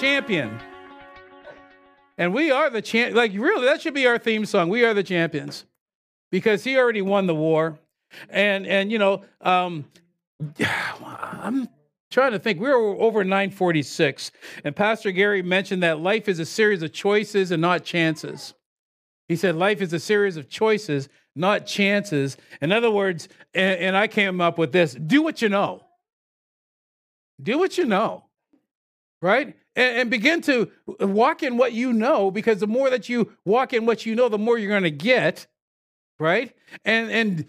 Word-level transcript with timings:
champion. 0.00 0.58
And 2.16 2.32
we 2.34 2.50
are 2.50 2.70
the 2.70 2.82
champ. 2.82 3.14
Like, 3.14 3.32
really, 3.34 3.66
that 3.66 3.82
should 3.82 3.94
be 3.94 4.06
our 4.06 4.18
theme 4.18 4.46
song. 4.46 4.68
We 4.68 4.84
are 4.84 4.94
the 4.94 5.02
champions 5.02 5.66
because 6.30 6.64
he 6.64 6.78
already 6.78 7.02
won 7.02 7.26
the 7.26 7.34
war. 7.34 7.78
And, 8.28 8.66
and 8.66 8.90
you 8.90 8.98
know, 8.98 9.22
um, 9.40 9.84
I'm 11.02 11.68
trying 12.10 12.32
to 12.32 12.38
think. 12.38 12.60
We 12.60 12.68
were 12.68 12.96
over 13.00 13.24
946, 13.24 14.32
and 14.64 14.74
Pastor 14.74 15.12
Gary 15.12 15.42
mentioned 15.42 15.82
that 15.82 16.00
life 16.00 16.28
is 16.28 16.38
a 16.38 16.46
series 16.46 16.82
of 16.82 16.92
choices 16.92 17.50
and 17.50 17.60
not 17.62 17.84
chances. 17.84 18.54
He 19.28 19.36
said 19.36 19.54
life 19.54 19.80
is 19.80 19.92
a 19.92 20.00
series 20.00 20.36
of 20.36 20.48
choices, 20.48 21.08
not 21.36 21.66
chances. 21.66 22.36
In 22.60 22.72
other 22.72 22.90
words, 22.90 23.28
and, 23.54 23.78
and 23.78 23.96
I 23.96 24.08
came 24.08 24.40
up 24.40 24.58
with 24.58 24.72
this 24.72 24.94
do 24.94 25.22
what 25.22 25.40
you 25.40 25.48
know. 25.48 25.82
Do 27.40 27.58
what 27.58 27.78
you 27.78 27.86
know, 27.86 28.24
right? 29.22 29.54
And, 29.76 30.10
begin 30.10 30.40
to 30.42 30.70
walk 30.98 31.42
in 31.42 31.56
what 31.56 31.72
you 31.72 31.92
know, 31.92 32.30
because 32.30 32.58
the 32.58 32.66
more 32.66 32.90
that 32.90 33.08
you 33.08 33.32
walk 33.44 33.72
in 33.72 33.86
what 33.86 34.04
you 34.04 34.14
know, 34.14 34.28
the 34.28 34.38
more 34.38 34.58
you're 34.58 34.68
going 34.68 34.82
to 34.82 34.90
get, 34.90 35.46
right? 36.18 36.54
And, 36.84 37.10
and 37.10 37.46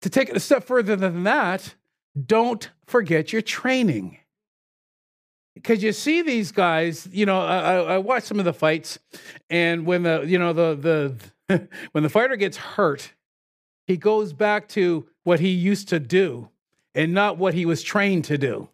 to 0.00 0.10
take 0.10 0.30
it 0.30 0.36
a 0.36 0.40
step 0.40 0.64
further 0.64 0.96
than 0.96 1.24
that, 1.24 1.74
don't 2.26 2.70
forget 2.86 3.32
your 3.32 3.42
training. 3.42 4.18
Because 5.54 5.82
you 5.82 5.92
see 5.92 6.22
these 6.22 6.52
guys, 6.52 7.08
you 7.12 7.26
know, 7.26 7.40
I, 7.40 7.76
I 7.94 7.98
watch 7.98 8.24
some 8.24 8.38
of 8.38 8.44
the 8.44 8.52
fights, 8.52 8.98
and 9.48 9.86
when 9.86 10.02
the, 10.02 10.24
you 10.26 10.38
know, 10.38 10.52
the 10.52 10.74
the 11.48 11.68
when 11.92 12.02
the 12.02 12.10
fighter 12.10 12.36
gets 12.36 12.56
hurt, 12.56 13.12
he 13.86 13.96
goes 13.96 14.32
back 14.32 14.68
to 14.70 15.06
what 15.22 15.40
he 15.40 15.50
used 15.50 15.88
to 15.88 16.00
do 16.00 16.48
and 16.94 17.12
not 17.12 17.38
what 17.38 17.54
he 17.54 17.66
was 17.66 17.82
trained 17.82 18.24
to 18.24 18.38
do. 18.38 18.68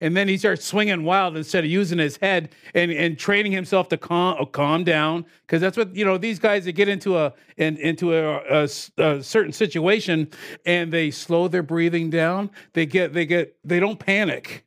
And 0.00 0.16
then 0.16 0.28
he 0.28 0.36
starts 0.36 0.64
swinging 0.64 1.02
wild 1.02 1.36
instead 1.36 1.64
of 1.64 1.70
using 1.70 1.98
his 1.98 2.16
head 2.18 2.50
and, 2.74 2.90
and 2.92 3.18
training 3.18 3.52
himself 3.52 3.88
to 3.88 3.96
calm, 3.96 4.36
uh, 4.40 4.44
calm 4.44 4.84
down. 4.84 5.26
Because 5.42 5.60
that's 5.60 5.76
what, 5.76 5.94
you 5.94 6.04
know, 6.04 6.16
these 6.18 6.38
guys 6.38 6.64
that 6.66 6.72
get 6.72 6.88
into 6.88 7.18
a 7.18 7.34
in, 7.56 7.76
into 7.78 8.14
a, 8.14 8.62
a, 8.62 8.68
a, 8.98 9.22
certain 9.22 9.52
situation 9.52 10.28
and 10.64 10.92
they 10.92 11.10
slow 11.10 11.48
their 11.48 11.64
breathing 11.64 12.10
down. 12.10 12.50
They 12.74 12.86
get, 12.86 13.12
they 13.12 13.26
get, 13.26 13.56
they 13.64 13.80
don't 13.80 13.98
panic, 13.98 14.64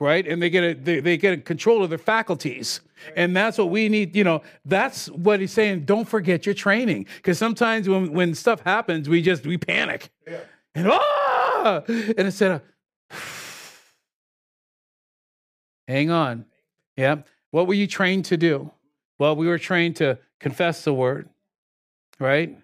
right? 0.00 0.26
And 0.26 0.40
they 0.40 0.48
get 0.48 0.64
a, 0.64 0.74
they, 0.74 1.00
they 1.00 1.16
get 1.18 1.34
a 1.34 1.42
control 1.42 1.82
of 1.82 1.90
their 1.90 1.98
faculties. 1.98 2.80
And 3.14 3.36
that's 3.36 3.58
what 3.58 3.68
we 3.68 3.90
need, 3.90 4.16
you 4.16 4.24
know, 4.24 4.40
that's 4.64 5.10
what 5.10 5.40
he's 5.40 5.52
saying. 5.52 5.84
Don't 5.84 6.08
forget 6.08 6.46
your 6.46 6.54
training. 6.54 7.06
Because 7.16 7.36
sometimes 7.36 7.90
when, 7.90 8.10
when 8.12 8.34
stuff 8.34 8.60
happens, 8.60 9.06
we 9.06 9.20
just, 9.20 9.46
we 9.46 9.58
panic. 9.58 10.08
Yeah. 10.26 10.38
And, 10.74 10.88
ah! 10.90 11.82
And 11.86 12.18
instead 12.18 12.52
of, 12.52 12.62
Hang 15.88 16.10
on. 16.10 16.46
Yeah. 16.96 17.16
What 17.50 17.66
were 17.66 17.74
you 17.74 17.86
trained 17.86 18.24
to 18.26 18.36
do? 18.36 18.70
Well, 19.18 19.36
we 19.36 19.46
were 19.46 19.58
trained 19.58 19.96
to 19.96 20.18
confess 20.40 20.84
the 20.84 20.92
word, 20.92 21.28
right? 22.18 22.56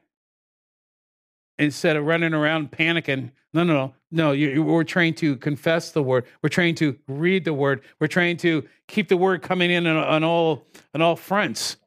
Instead 1.58 1.96
of 1.96 2.04
running 2.04 2.34
around 2.34 2.72
panicking. 2.72 3.30
No, 3.54 3.64
no, 3.64 3.74
no. 3.74 3.94
No, 4.10 4.32
you, 4.32 4.50
you, 4.50 4.62
we're 4.62 4.84
trained 4.84 5.16
to 5.18 5.36
confess 5.36 5.90
the 5.90 6.02
word. 6.02 6.26
We're 6.42 6.50
trained 6.50 6.76
to 6.78 6.98
read 7.08 7.44
the 7.46 7.54
word. 7.54 7.80
We're 7.98 8.08
trained 8.08 8.40
to 8.40 8.68
keep 8.86 9.08
the 9.08 9.16
word 9.16 9.40
coming 9.40 9.70
in 9.70 9.86
on, 9.86 9.96
on 9.96 10.22
all 10.22 10.66
on 10.94 11.00
all 11.00 11.16
fronts, 11.16 11.78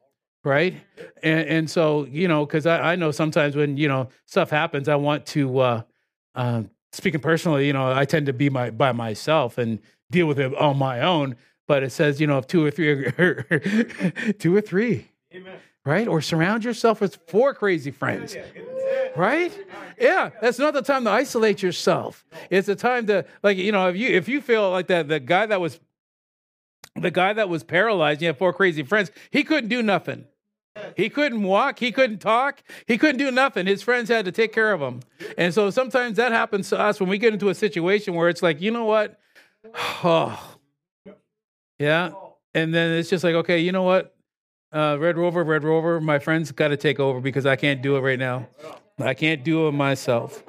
right? 0.42 0.74
And, 1.22 1.48
and 1.48 1.70
so, 1.70 2.04
you 2.06 2.26
know, 2.26 2.44
because 2.44 2.66
I, 2.66 2.92
I 2.92 2.96
know 2.96 3.12
sometimes 3.12 3.54
when 3.54 3.76
you 3.76 3.86
know 3.86 4.08
stuff 4.26 4.50
happens, 4.50 4.88
I 4.88 4.96
want 4.96 5.26
to. 5.26 5.58
Uh, 5.58 5.82
uh, 6.34 6.62
speaking 6.92 7.20
personally, 7.20 7.66
you 7.66 7.72
know, 7.72 7.92
I 7.92 8.04
tend 8.04 8.26
to 8.26 8.32
be 8.32 8.50
my 8.50 8.70
by 8.70 8.90
myself 8.90 9.58
and 9.58 9.78
deal 10.10 10.26
with 10.26 10.38
it 10.38 10.54
on 10.54 10.78
my 10.78 11.00
own. 11.00 11.36
But 11.66 11.82
it 11.82 11.90
says, 11.90 12.20
you 12.20 12.26
know, 12.26 12.38
if 12.38 12.46
two 12.46 12.64
or 12.64 12.70
three, 12.70 13.10
two 14.38 14.54
or 14.54 14.60
three, 14.60 15.08
Amen. 15.34 15.58
right? 15.84 16.06
Or 16.06 16.20
surround 16.20 16.64
yourself 16.64 17.00
with 17.00 17.18
four 17.26 17.54
crazy 17.54 17.90
friends, 17.90 18.36
right? 19.16 19.52
Yeah, 20.00 20.30
that's 20.40 20.58
not 20.58 20.74
the 20.74 20.82
time 20.82 21.04
to 21.04 21.10
isolate 21.10 21.62
yourself. 21.62 22.24
It's 22.50 22.68
the 22.68 22.76
time 22.76 23.06
to, 23.08 23.24
like, 23.42 23.56
you 23.56 23.72
know, 23.72 23.88
if 23.88 23.96
you 23.96 24.08
if 24.10 24.28
you 24.28 24.40
feel 24.40 24.70
like 24.70 24.86
that, 24.88 25.08
the 25.08 25.18
guy 25.18 25.46
that 25.46 25.60
was, 25.60 25.80
the 26.94 27.10
guy 27.10 27.32
that 27.32 27.48
was 27.48 27.64
paralyzed, 27.64 28.22
you 28.22 28.28
have 28.28 28.38
four 28.38 28.52
crazy 28.52 28.84
friends. 28.84 29.10
He 29.30 29.42
couldn't 29.42 29.68
do 29.68 29.82
nothing. 29.82 30.26
He 30.96 31.08
couldn't 31.08 31.42
walk. 31.42 31.78
He 31.78 31.90
couldn't 31.90 32.18
talk. 32.18 32.62
He 32.86 32.98
couldn't 32.98 33.18
do 33.18 33.30
nothing. 33.30 33.66
His 33.66 33.82
friends 33.82 34.08
had 34.08 34.24
to 34.26 34.32
take 34.32 34.52
care 34.52 34.72
of 34.72 34.80
him. 34.80 35.00
And 35.38 35.52
so 35.52 35.70
sometimes 35.70 36.16
that 36.18 36.32
happens 36.32 36.68
to 36.68 36.78
us 36.78 37.00
when 37.00 37.08
we 37.08 37.18
get 37.18 37.32
into 37.32 37.48
a 37.48 37.54
situation 37.54 38.14
where 38.14 38.28
it's 38.28 38.42
like, 38.42 38.60
you 38.60 38.70
know 38.70 38.84
what? 38.84 39.18
Oh, 39.74 40.56
yeah. 41.78 42.12
And 42.54 42.74
then 42.74 42.92
it's 42.92 43.10
just 43.10 43.24
like, 43.24 43.34
okay, 43.34 43.58
you 43.60 43.72
know 43.72 43.82
what? 43.82 44.14
Uh, 44.72 44.96
Red 44.98 45.16
Rover, 45.16 45.44
Red 45.44 45.64
Rover, 45.64 46.00
my 46.00 46.18
friends 46.18 46.50
got 46.52 46.68
to 46.68 46.76
take 46.76 46.98
over 46.98 47.20
because 47.20 47.46
I 47.46 47.56
can't 47.56 47.82
do 47.82 47.96
it 47.96 48.00
right 48.00 48.18
now. 48.18 48.48
I 48.98 49.14
can't 49.14 49.44
do 49.44 49.68
it 49.68 49.72
myself. 49.72 50.42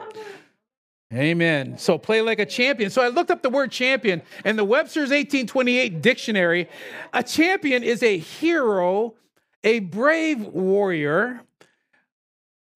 Amen. 1.13 1.77
So 1.77 1.97
play 1.97 2.21
like 2.21 2.39
a 2.39 2.45
champion. 2.45 2.89
So 2.89 3.01
I 3.01 3.07
looked 3.07 3.31
up 3.31 3.41
the 3.41 3.49
word 3.49 3.71
champion 3.71 4.21
and 4.43 4.59
the 4.59 4.65
Webster's 4.65 5.09
1828 5.09 6.01
dictionary. 6.01 6.67
A 7.13 7.23
champion 7.23 7.83
is 7.83 8.03
a 8.03 8.17
hero, 8.17 9.15
a 9.63 9.79
brave 9.79 10.41
warrior, 10.41 11.41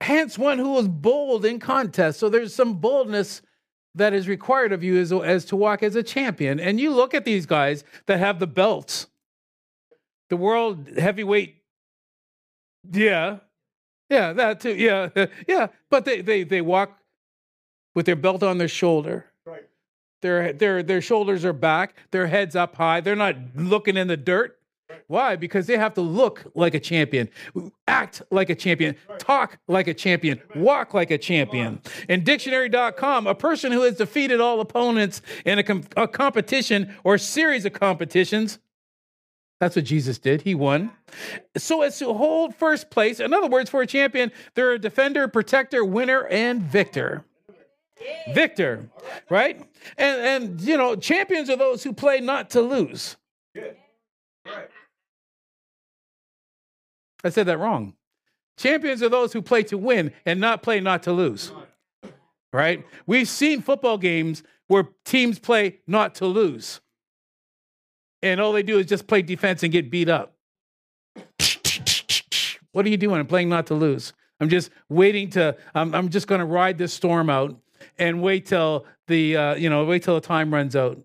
hence 0.00 0.38
one 0.38 0.58
who 0.58 0.78
is 0.78 0.88
bold 0.88 1.44
in 1.44 1.58
contest. 1.58 2.18
So 2.18 2.30
there's 2.30 2.54
some 2.54 2.74
boldness 2.74 3.42
that 3.94 4.14
is 4.14 4.28
required 4.28 4.72
of 4.72 4.82
you 4.82 4.98
as, 4.98 5.12
as 5.12 5.44
to 5.46 5.56
walk 5.56 5.82
as 5.82 5.96
a 5.96 6.02
champion. 6.02 6.58
And 6.58 6.80
you 6.80 6.94
look 6.94 7.14
at 7.14 7.24
these 7.24 7.46
guys 7.46 7.84
that 8.06 8.18
have 8.18 8.38
the 8.38 8.46
belts, 8.46 9.06
the 10.30 10.36
world 10.36 10.88
heavyweight. 10.96 11.56
Yeah, 12.90 13.38
yeah, 14.10 14.32
that 14.32 14.60
too. 14.60 14.74
Yeah, 14.74 15.08
yeah. 15.48 15.68
But 15.90 16.04
they 16.04 16.20
they 16.20 16.44
they 16.44 16.60
walk 16.60 16.98
with 17.94 18.06
their 18.06 18.16
belt 18.16 18.42
on 18.42 18.58
their 18.58 18.68
shoulder. 18.68 19.26
Right. 19.46 19.64
Their 20.20 20.52
their 20.52 20.82
their 20.82 21.00
shoulders 21.00 21.44
are 21.44 21.52
back. 21.52 21.94
Their 22.10 22.26
heads 22.26 22.56
up 22.56 22.76
high. 22.76 23.00
They're 23.00 23.16
not 23.16 23.36
looking 23.54 23.96
in 23.96 24.08
the 24.08 24.16
dirt. 24.16 24.58
Why? 25.06 25.36
Because 25.36 25.66
they 25.66 25.76
have 25.76 25.94
to 25.94 26.00
look 26.00 26.44
like 26.54 26.74
a 26.74 26.80
champion, 26.80 27.28
act 27.86 28.22
like 28.30 28.50
a 28.50 28.54
champion, 28.54 28.96
talk 29.18 29.58
like 29.68 29.88
a 29.88 29.94
champion, 29.94 30.40
walk 30.54 30.94
like 30.94 31.10
a 31.10 31.18
champion. 31.18 31.80
In 32.08 32.24
dictionary.com, 32.24 33.26
a 33.26 33.34
person 33.34 33.72
who 33.72 33.82
has 33.82 33.96
defeated 33.96 34.40
all 34.40 34.60
opponents 34.60 35.22
in 35.44 35.58
a, 35.58 35.62
com- 35.62 35.84
a 35.96 36.08
competition 36.08 36.94
or 37.04 37.18
series 37.18 37.64
of 37.64 37.72
competitions. 37.72 38.58
That's 39.60 39.76
what 39.76 39.84
Jesus 39.84 40.18
did. 40.18 40.42
He 40.42 40.54
won. 40.56 40.90
So 41.56 41.82
as 41.82 41.98
to 42.00 42.12
hold 42.12 42.54
first 42.54 42.90
place, 42.90 43.20
in 43.20 43.32
other 43.32 43.46
words, 43.48 43.70
for 43.70 43.80
a 43.82 43.86
champion, 43.86 44.32
they're 44.54 44.72
a 44.72 44.78
defender, 44.78 45.28
protector, 45.28 45.84
winner, 45.84 46.26
and 46.26 46.62
victor. 46.62 47.24
Victor, 48.34 48.90
right? 49.30 49.62
And 49.96 50.20
and 50.20 50.60
you 50.60 50.76
know, 50.76 50.96
champions 50.96 51.48
are 51.48 51.56
those 51.56 51.84
who 51.84 51.92
play 51.92 52.20
not 52.20 52.50
to 52.50 52.60
lose. 52.60 53.16
Right. 53.54 54.68
I 57.24 57.30
said 57.30 57.46
that 57.46 57.58
wrong. 57.58 57.94
Champions 58.56 59.02
are 59.02 59.08
those 59.08 59.32
who 59.32 59.42
play 59.42 59.62
to 59.64 59.78
win 59.78 60.12
and 60.26 60.40
not 60.40 60.62
play 60.62 60.80
not 60.80 61.02
to 61.04 61.12
lose. 61.12 61.52
Right? 62.52 62.84
We've 63.06 63.28
seen 63.28 63.62
football 63.62 63.96
games 63.96 64.42
where 64.68 64.88
teams 65.04 65.38
play 65.38 65.80
not 65.86 66.14
to 66.16 66.26
lose. 66.26 66.80
And 68.22 68.40
all 68.40 68.52
they 68.52 68.62
do 68.62 68.78
is 68.78 68.86
just 68.86 69.06
play 69.06 69.22
defense 69.22 69.62
and 69.62 69.72
get 69.72 69.90
beat 69.90 70.08
up. 70.08 70.34
What 72.72 72.86
are 72.86 72.88
you 72.88 72.96
doing? 72.96 73.18
I'm 73.18 73.26
playing 73.26 73.48
not 73.48 73.66
to 73.66 73.74
lose. 73.74 74.12
I'm 74.40 74.48
just 74.48 74.70
waiting 74.88 75.30
to, 75.30 75.56
I'm, 75.74 75.94
I'm 75.94 76.08
just 76.08 76.26
going 76.26 76.40
to 76.40 76.44
ride 76.44 76.78
this 76.78 76.92
storm 76.92 77.30
out 77.30 77.56
and 77.98 78.22
wait 78.22 78.46
till 78.46 78.86
the, 79.06 79.36
uh, 79.36 79.54
you 79.54 79.68
know, 79.70 79.84
wait 79.84 80.02
till 80.02 80.14
the 80.14 80.20
time 80.20 80.52
runs 80.52 80.74
out 80.76 80.98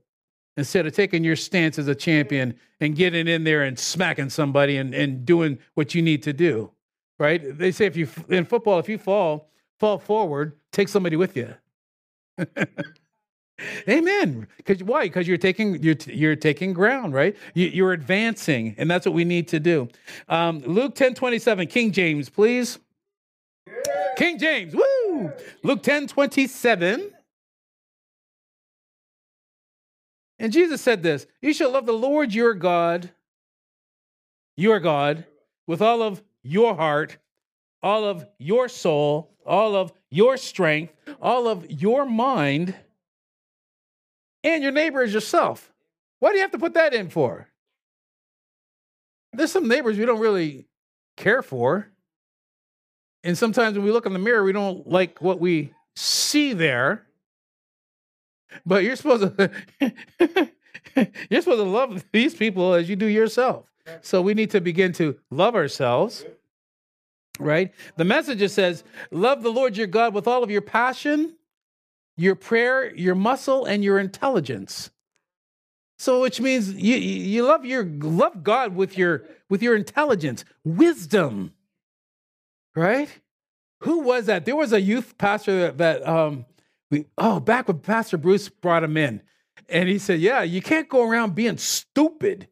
instead 0.58 0.86
of 0.86 0.94
taking 0.94 1.24
your 1.24 1.36
stance 1.36 1.80
as 1.80 1.88
a 1.88 1.96
champion 1.96 2.54
and 2.82 2.96
getting 2.96 3.28
in 3.28 3.44
there 3.44 3.64
and 3.64 3.80
smacking 3.80 4.30
somebody 4.30 4.78
and, 4.78 4.94
and 4.94 5.26
doing 5.26 5.58
what 5.76 5.96
you 5.96 6.02
need 6.02 6.24
to 6.24 6.34
do 6.34 6.72
right? 7.20 7.58
They 7.58 7.72
say 7.72 7.86
if 7.86 7.96
you 7.96 8.08
in 8.30 8.46
football 8.46 8.80
if 8.80 8.90
you 8.90 8.98
fall 8.98 9.50
fall 9.80 9.98
forward 9.98 10.58
take 10.72 10.88
somebody 10.88 11.16
with 11.16 11.36
you. 11.36 11.54
Amen. 13.90 14.48
Because 14.58 14.84
why? 14.84 15.06
Because 15.06 15.28
you're 15.28 15.38
taking 15.38 15.82
you're, 15.82 15.96
you're 16.06 16.36
taking 16.36 16.74
ground 16.74 17.14
right? 17.14 17.36
You, 17.54 17.86
are 17.86 17.94
advancing 17.94 18.76
and 18.78 18.90
that's 18.90 19.06
what 19.06 19.16
we 19.16 19.26
need 19.26 19.48
to 19.50 19.60
do. 19.60 19.90
Um, 20.30 20.60
luke 20.60 20.96
10 20.96 21.16
27 21.16 21.68
king 21.68 21.92
james 21.92 22.30
please. 22.30 22.80
King 24.16 24.38
james 24.38 24.76
woo! 24.76 25.32
Luke 25.64 25.84
10 25.84 26.08
27 26.08 27.12
And 30.40 30.54
Jesus 30.54 30.82
said 30.82 31.04
this 31.04 31.28
You 31.42 31.54
shall 31.54 31.72
love 31.72 31.86
the 31.86 31.94
Lord 31.94 32.34
your 32.34 32.54
God, 32.54 33.10
your 34.56 34.80
God, 34.80 35.26
with 35.66 35.82
all 35.82 36.02
of 36.02 36.22
your 36.44 36.76
heart, 36.76 37.18
all 37.82 38.06
of 38.06 38.26
your 38.38 38.70
soul, 38.70 39.32
all 39.46 39.76
of 39.76 39.92
your 40.10 40.38
strength, 40.38 40.94
all 41.22 41.48
of 41.48 41.70
your 41.70 42.06
mind, 42.06 42.76
and 44.44 44.64
your 44.64 44.72
neighbor 44.72 45.02
as 45.02 45.14
yourself. 45.14 45.72
Why 46.20 46.32
do 46.32 46.38
you 46.38 46.42
have 46.42 46.52
to 46.52 46.60
put 46.60 46.74
that 46.76 46.94
in 46.94 47.10
for? 47.10 47.48
there's 49.38 49.52
some 49.52 49.68
neighbors 49.68 49.98
we 49.98 50.06
don't 50.06 50.20
really 50.20 50.66
care 51.16 51.42
for. 51.42 51.88
And 53.24 53.38
sometimes 53.38 53.78
when 53.78 53.86
we 53.86 53.92
look 53.92 54.06
in 54.06 54.14
the 54.14 54.20
mirror, 54.20 54.44
we 54.44 54.52
don't 54.52 54.88
like 54.88 55.22
what 55.22 55.40
we 55.40 55.74
see 55.96 56.54
there. 56.54 57.07
But 58.66 58.84
you're 58.84 58.96
supposed 58.96 59.38
to 59.38 59.52
you're 61.30 61.42
supposed 61.42 61.60
to 61.60 61.64
love 61.64 62.06
these 62.12 62.36
people 62.36 62.74
as 62.74 62.90
you 62.90 62.96
do 62.96 63.06
yourself. 63.06 63.66
So 64.02 64.22
we 64.22 64.34
need 64.34 64.52
to 64.52 64.62
begin 64.62 64.92
to 64.94 65.18
love 65.32 65.56
ourselves. 65.56 66.26
Right? 67.40 67.74
The 67.98 68.06
message 68.06 68.50
says, 68.50 68.84
love 69.12 69.44
the 69.44 69.52
Lord 69.52 69.78
your 69.78 69.88
God 69.88 70.14
with 70.14 70.28
all 70.28 70.44
of 70.44 70.50
your 70.50 70.62
passion, 70.62 71.36
your 72.16 72.36
prayer, 72.36 72.94
your 72.96 73.14
muscle, 73.14 73.66
and 73.66 73.84
your 73.84 74.00
intelligence. 74.00 74.90
So 76.00 76.22
which 76.22 76.40
means 76.40 76.74
you, 76.74 76.96
you 76.96 77.44
love 77.44 77.66
your 77.66 77.84
love 77.84 78.44
God 78.44 78.76
with 78.76 78.98
your 78.98 79.24
with 79.50 79.64
your 79.64 79.76
intelligence, 79.76 80.46
wisdom. 80.64 81.54
Right? 82.76 83.10
Who 83.82 84.00
was 84.00 84.26
that? 84.26 84.46
There 84.46 84.56
was 84.56 84.74
a 84.74 84.82
youth 84.82 85.18
pastor 85.18 85.60
that, 85.62 85.78
that 85.78 86.08
um 86.08 86.46
we 86.90 87.06
oh 87.18 87.40
back 87.40 87.68
when 87.68 87.80
Pastor 87.80 88.18
Bruce 88.18 88.50
brought 88.50 88.84
him 88.84 88.98
in. 88.98 89.22
And 89.70 89.90
he 89.90 90.00
said, 90.00 90.20
Yeah, 90.20 90.44
you 90.44 90.62
can't 90.62 90.90
go 90.90 91.08
around 91.08 91.36
being 91.36 91.58
stupid. 91.58 92.48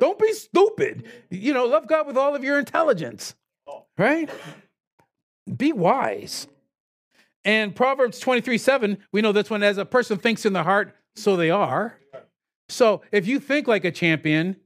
Don't 0.00 0.18
be 0.18 0.32
stupid. 0.32 1.04
You 1.30 1.54
know, 1.54 1.66
love 1.66 1.86
God 1.86 2.06
with 2.06 2.16
all 2.16 2.34
of 2.34 2.42
your 2.42 2.58
intelligence. 2.58 3.34
Right? 3.96 4.28
Be 5.56 5.72
wise. 5.72 6.48
And 7.44 7.76
Proverbs 7.76 8.18
23 8.18 8.58
7, 8.58 8.98
we 9.12 9.20
know 9.20 9.32
this 9.32 9.50
one 9.50 9.62
as 9.62 9.78
a 9.78 9.84
person 9.84 10.18
thinks 10.18 10.46
in 10.46 10.52
the 10.52 10.62
heart, 10.62 10.94
so 11.14 11.36
they 11.36 11.50
are. 11.50 11.98
So 12.68 13.02
if 13.12 13.26
you 13.26 13.38
think 13.38 13.68
like 13.68 13.84
a 13.84 13.90
champion, 13.90 14.56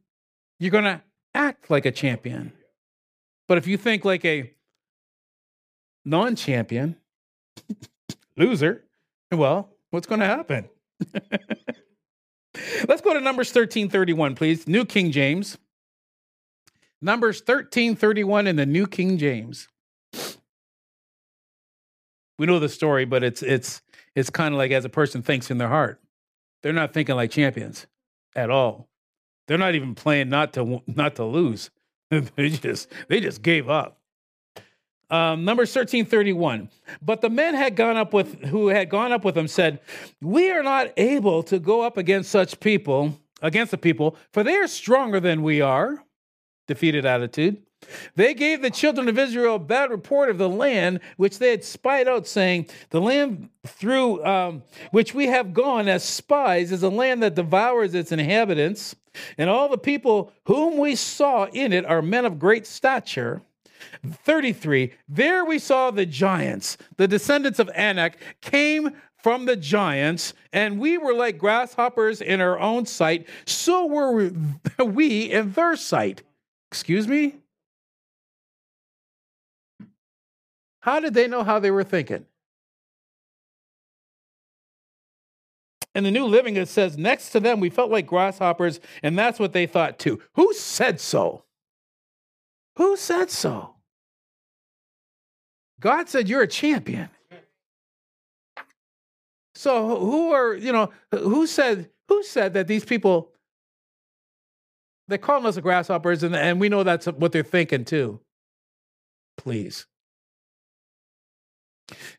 you're 0.60 0.70
going 0.70 0.84
to 0.84 1.02
act 1.34 1.70
like 1.70 1.86
a 1.86 1.90
champion. 1.90 2.52
But 3.48 3.58
if 3.58 3.66
you 3.66 3.76
think 3.76 4.04
like 4.04 4.24
a 4.24 4.52
non 6.04 6.36
champion, 6.36 6.96
loser, 8.38 8.84
well, 9.32 9.70
what's 9.90 10.06
going 10.06 10.20
to 10.20 10.26
happen? 10.26 10.68
Let's 12.88 13.02
go 13.02 13.14
to 13.14 13.20
Numbers 13.20 13.48
1331, 13.48 14.34
please. 14.34 14.66
New 14.66 14.84
King 14.84 15.10
James. 15.12 15.58
Numbers 17.00 17.40
1331 17.40 18.46
in 18.46 18.56
the 18.56 18.66
New 18.66 18.86
King 18.86 19.18
James. 19.18 19.68
We 22.38 22.46
know 22.46 22.58
the 22.58 22.68
story, 22.68 23.04
but 23.04 23.22
it's 23.22 23.42
it's 23.42 23.82
it's 24.14 24.30
kind 24.30 24.54
of 24.54 24.58
like 24.58 24.70
as 24.70 24.84
a 24.84 24.88
person 24.88 25.22
thinks 25.22 25.50
in 25.50 25.58
their 25.58 25.68
heart. 25.68 26.00
They're 26.62 26.72
not 26.72 26.92
thinking 26.92 27.16
like 27.16 27.30
champions 27.30 27.86
at 28.34 28.50
all. 28.50 28.88
They're 29.46 29.58
not 29.58 29.74
even 29.74 29.94
playing 29.94 30.28
not 30.28 30.52
to 30.54 30.82
not 30.86 31.16
to 31.16 31.24
lose. 31.24 31.70
they 32.10 32.50
just 32.50 32.88
they 33.08 33.20
just 33.20 33.42
gave 33.42 33.68
up. 33.68 33.97
Um, 35.10 35.44
Numbers 35.44 35.72
thirteen 35.72 36.04
thirty 36.04 36.32
one. 36.32 36.68
But 37.00 37.20
the 37.20 37.30
men 37.30 37.54
had 37.54 37.76
gone 37.76 37.96
up 37.96 38.12
with 38.12 38.44
who 38.44 38.68
had 38.68 38.90
gone 38.90 39.12
up 39.12 39.24
with 39.24 39.34
them 39.34 39.48
said, 39.48 39.80
"We 40.20 40.50
are 40.50 40.62
not 40.62 40.92
able 40.96 41.42
to 41.44 41.58
go 41.58 41.80
up 41.80 41.96
against 41.96 42.30
such 42.30 42.60
people, 42.60 43.18
against 43.40 43.70
the 43.70 43.78
people, 43.78 44.16
for 44.32 44.42
they 44.42 44.56
are 44.56 44.66
stronger 44.66 45.20
than 45.20 45.42
we 45.42 45.60
are." 45.60 46.04
Defeated 46.66 47.06
attitude. 47.06 47.62
They 48.16 48.34
gave 48.34 48.60
the 48.60 48.70
children 48.70 49.08
of 49.08 49.18
Israel 49.18 49.54
a 49.54 49.60
bad 49.60 49.90
report 49.90 50.30
of 50.30 50.38
the 50.38 50.48
land 50.48 51.00
which 51.16 51.38
they 51.38 51.50
had 51.50 51.64
spied 51.64 52.08
out, 52.08 52.26
saying, 52.26 52.66
The 52.90 53.00
land 53.00 53.50
through 53.66 54.24
um, 54.24 54.62
which 54.90 55.14
we 55.14 55.26
have 55.26 55.54
gone 55.54 55.88
as 55.88 56.04
spies 56.04 56.72
is 56.72 56.82
a 56.82 56.88
land 56.88 57.22
that 57.22 57.36
devours 57.36 57.94
its 57.94 58.12
inhabitants, 58.12 58.96
and 59.38 59.48
all 59.48 59.68
the 59.68 59.78
people 59.78 60.32
whom 60.44 60.76
we 60.76 60.96
saw 60.96 61.44
in 61.46 61.72
it 61.72 61.84
are 61.86 62.02
men 62.02 62.24
of 62.24 62.38
great 62.38 62.66
stature. 62.66 63.42
33 64.06 64.92
There 65.08 65.44
we 65.44 65.58
saw 65.58 65.90
the 65.90 66.06
giants, 66.06 66.76
the 66.96 67.08
descendants 67.08 67.58
of 67.58 67.70
Anak, 67.74 68.18
came 68.40 68.92
from 69.18 69.46
the 69.46 69.56
giants, 69.56 70.32
and 70.52 70.78
we 70.78 70.96
were 70.96 71.12
like 71.12 71.38
grasshoppers 71.38 72.20
in 72.20 72.40
our 72.40 72.58
own 72.58 72.86
sight, 72.86 73.26
so 73.46 73.86
were 73.86 74.30
we 74.84 75.30
in 75.32 75.52
their 75.52 75.76
sight. 75.76 76.22
Excuse 76.70 77.08
me? 77.08 77.34
How 80.80 81.00
did 81.00 81.14
they 81.14 81.26
know 81.26 81.42
how 81.42 81.58
they 81.58 81.70
were 81.70 81.84
thinking? 81.84 82.24
In 85.94 86.04
the 86.04 86.10
New 86.10 86.26
Living, 86.26 86.56
it 86.56 86.68
says, 86.68 86.96
next 86.96 87.30
to 87.30 87.40
them, 87.40 87.58
we 87.58 87.70
felt 87.70 87.90
like 87.90 88.06
grasshoppers, 88.06 88.78
and 89.02 89.18
that's 89.18 89.40
what 89.40 89.52
they 89.52 89.66
thought 89.66 89.98
too. 89.98 90.20
Who 90.34 90.54
said 90.54 91.00
so? 91.00 91.44
Who 92.78 92.96
said 92.96 93.28
so? 93.28 93.74
God 95.80 96.08
said, 96.08 96.28
You're 96.28 96.42
a 96.42 96.48
champion. 96.48 97.10
So 99.56 99.98
who 99.98 100.30
are, 100.30 100.54
you 100.54 100.72
know, 100.72 100.90
who 101.10 101.48
said, 101.48 101.90
who 102.06 102.22
said 102.22 102.54
that 102.54 102.68
these 102.68 102.84
people, 102.84 103.32
they're 105.08 105.18
calling 105.18 105.46
us 105.46 105.58
grasshoppers, 105.58 106.22
and, 106.22 106.36
and 106.36 106.60
we 106.60 106.68
know 106.68 106.84
that's 106.84 107.06
what 107.06 107.32
they're 107.32 107.42
thinking 107.42 107.84
too. 107.84 108.20
Please. 109.36 109.86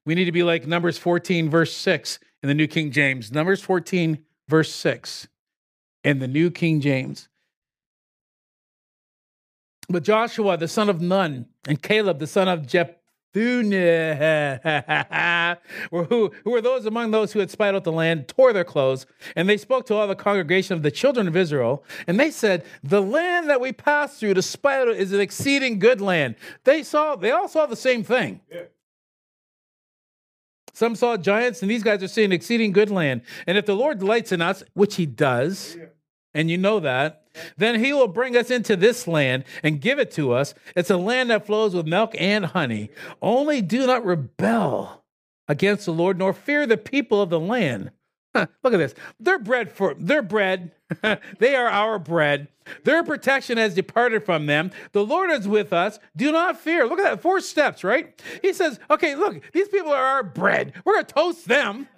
We 0.06 0.14
need 0.16 0.26
to 0.26 0.34
be 0.34 0.44
like 0.44 0.68
Numbers 0.68 0.98
14, 0.98 1.50
verse 1.50 1.74
6 1.74 2.20
in 2.44 2.50
the 2.50 2.56
New 2.56 2.68
King 2.68 2.92
James. 2.92 3.32
Numbers 3.32 3.62
14, 3.62 4.20
verse 4.50 4.74
6 4.74 5.30
in 6.04 6.20
the 6.20 6.28
New 6.28 6.52
King 6.52 6.82
James. 6.82 7.29
But 9.90 10.04
Joshua, 10.04 10.56
the 10.58 10.68
son 10.68 10.90
of 10.90 11.02
Nun, 11.02 11.48
and 11.68 11.82
Caleb, 11.82 12.20
the 12.20 12.28
son 12.28 12.48
of 12.48 12.68
Jephthah, 12.68 12.96
who, 15.92 16.32
who 16.44 16.52
were 16.52 16.62
those 16.62 16.86
among 16.88 17.12
those 17.12 17.32
who 17.32 17.40
had 17.40 17.52
spied 17.52 17.76
out 17.76 17.84
the 17.84 17.92
land, 17.92 18.28
tore 18.28 18.54
their 18.54 18.64
clothes, 18.64 19.06
and 19.36 19.48
they 19.48 19.58
spoke 19.58 19.86
to 19.86 19.94
all 19.94 20.08
the 20.08 20.16
congregation 20.16 20.76
of 20.76 20.82
the 20.82 20.90
children 20.90 21.28
of 21.28 21.36
Israel, 21.36 21.84
and 22.08 22.20
they 22.20 22.32
said, 22.32 22.66
The 22.84 23.02
land 23.02 23.50
that 23.50 23.62
we 23.62 23.72
passed 23.72 24.20
through 24.20 24.34
to 24.36 24.42
spy 24.42 24.82
out 24.82 24.90
is 24.90 25.12
an 25.12 25.20
exceeding 25.20 25.78
good 25.78 26.02
land. 26.02 26.36
They 26.64 26.82
saw, 26.82 27.16
they 27.16 27.32
all 27.32 27.48
saw 27.48 27.68
the 27.68 27.76
same 27.76 28.04
thing. 28.04 28.42
Yeah. 28.52 28.64
Some 30.74 30.96
saw 30.96 31.18
giants, 31.18 31.62
and 31.62 31.70
these 31.70 31.84
guys 31.84 32.02
are 32.02 32.08
seeing 32.08 32.32
exceeding 32.32 32.72
good 32.72 32.90
land. 32.90 33.22
And 33.46 33.58
if 33.58 33.66
the 33.66 33.76
Lord 33.76 34.00
delights 34.00 34.32
in 34.32 34.42
us, 34.42 34.64
which 34.74 34.96
he 34.96 35.06
does, 35.06 35.78
and 36.34 36.50
you 36.50 36.58
know 36.58 36.80
that, 36.80 37.24
then 37.58 37.84
he 37.84 37.94
will 37.94 38.08
bring 38.08 38.36
us 38.36 38.52
into 38.52 38.76
this 38.76 39.08
land 39.08 39.44
and 39.64 39.82
give 39.82 40.00
it 40.00 40.12
to 40.12 40.34
us. 40.34 40.54
It's 40.76 40.90
a 40.90 40.98
land 40.98 41.30
that 41.30 41.46
flows 41.46 41.74
with 41.74 41.88
milk 41.88 42.16
and 42.20 42.46
honey. 42.46 42.92
Only 43.22 43.62
do 43.62 43.88
not 43.88 44.06
rebel 44.06 45.04
against 45.48 45.86
the 45.86 45.94
Lord, 45.94 46.18
nor 46.18 46.34
fear 46.34 46.68
the 46.68 46.78
people 46.78 47.22
of 47.22 47.30
the 47.30 47.40
land. 47.40 47.92
Look 48.36 48.74
at 48.74 48.78
this. 48.78 48.94
They're 49.20 49.40
bread 49.40 49.72
for 49.72 49.96
they're 49.98 50.22
bread. 50.22 50.72
they 51.40 51.56
are 51.56 51.68
our 51.68 51.98
bread. 51.98 52.48
Their 52.84 53.04
protection 53.04 53.58
has 53.58 53.74
departed 53.74 54.24
from 54.24 54.46
them. 54.46 54.72
The 54.92 55.04
Lord 55.04 55.32
is 55.32 55.48
with 55.48 55.74
us. 55.74 56.00
Do 56.16 56.32
not 56.32 56.60
fear. 56.60 56.86
Look 56.86 57.00
at 57.00 57.04
that. 57.04 57.22
Four 57.22 57.42
steps, 57.42 57.84
right? 57.84 58.22
He 58.44 58.54
says, 58.54 58.80
okay, 58.92 59.16
look, 59.16 59.42
these 59.52 59.68
people 59.68 59.92
are 59.92 60.06
our 60.06 60.24
bread. 60.24 60.74
We're 60.86 61.02
to 61.02 61.04
toast 61.04 61.48
them. 61.48 61.88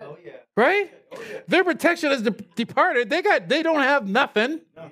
Oh, 0.00 0.16
yeah. 0.24 0.32
Right? 0.56 0.92
Oh, 1.12 1.22
yeah. 1.30 1.40
Their 1.48 1.64
protection 1.64 2.10
has 2.10 2.22
de- 2.22 2.30
departed. 2.30 3.10
They 3.10 3.22
got 3.22 3.48
they 3.48 3.62
don't 3.62 3.82
have 3.82 4.08
nothing. 4.08 4.60
No. 4.76 4.90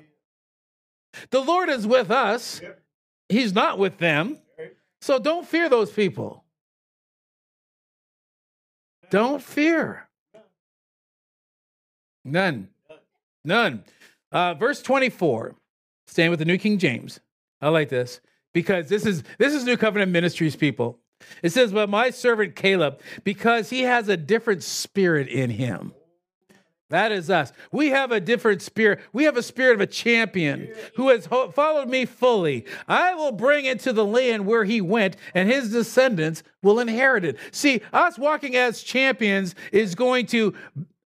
The 1.31 1.41
Lord 1.41 1.69
is 1.69 1.87
with 1.87 2.11
us. 2.11 2.61
Yep. 2.62 2.83
He's 3.29 3.53
not 3.55 3.79
with 3.79 3.99
them. 3.99 4.38
So 5.00 5.19
don't 5.19 5.47
fear 5.47 5.69
those 5.69 5.91
people. 5.91 6.45
Don't 9.11 9.43
fear. 9.43 10.09
None. 12.25 12.69
None. 13.45 13.85
Uh, 14.31 14.55
verse 14.55 14.83
24, 14.83 15.55
staying 16.07 16.31
with 16.31 16.38
the 16.38 16.45
New 16.45 16.59
King 16.59 16.79
James. 16.79 17.21
I 17.61 17.69
like 17.69 17.88
this 17.88 18.21
because 18.53 18.88
this 18.88 19.07
is 19.07 19.23
this 19.38 19.55
is 19.55 19.65
New 19.65 19.77
Covenant 19.77 20.12
Ministries 20.12 20.57
people. 20.57 20.99
It 21.43 21.51
says, 21.51 21.73
But 21.73 21.89
my 21.89 22.11
servant 22.11 22.57
Caleb, 22.57 23.01
because 23.25 23.71
he 23.71 23.83
has 23.83 24.09
a 24.09 24.17
different 24.17 24.63
spirit 24.63 25.29
in 25.29 25.51
him. 25.51 25.93
That 26.91 27.13
is 27.13 27.29
us. 27.29 27.53
We 27.71 27.89
have 27.89 28.13
a 28.13 28.21
different 28.21 28.63
spirit. 28.63 29.01
We 29.13 29.25
have 29.25 29.37
a 29.37 29.43
spirit 29.43 29.75
of 29.75 29.83
a 29.83 29.87
champion 29.87 30.73
who 30.97 31.11
has 31.11 31.27
followed 31.27 31.89
me 31.89 32.07
fully. 32.07 32.65
I 32.89 33.15
will 33.15 33.33
bring 33.33 33.67
into 33.67 33.93
the 33.93 34.07
land 34.07 34.47
where 34.47 34.65
he 34.65 34.81
went, 34.81 35.17
and 35.35 35.51
his 35.51 35.71
descendants 35.71 36.43
will 36.63 36.81
inherit 36.81 37.27
it. 37.27 37.37
See, 37.51 37.83
us 37.93 38.19
walking 38.19 38.57
as 38.57 38.83
champions 38.83 39.55
is 39.71 39.95
going 39.95 40.27
to 40.27 40.55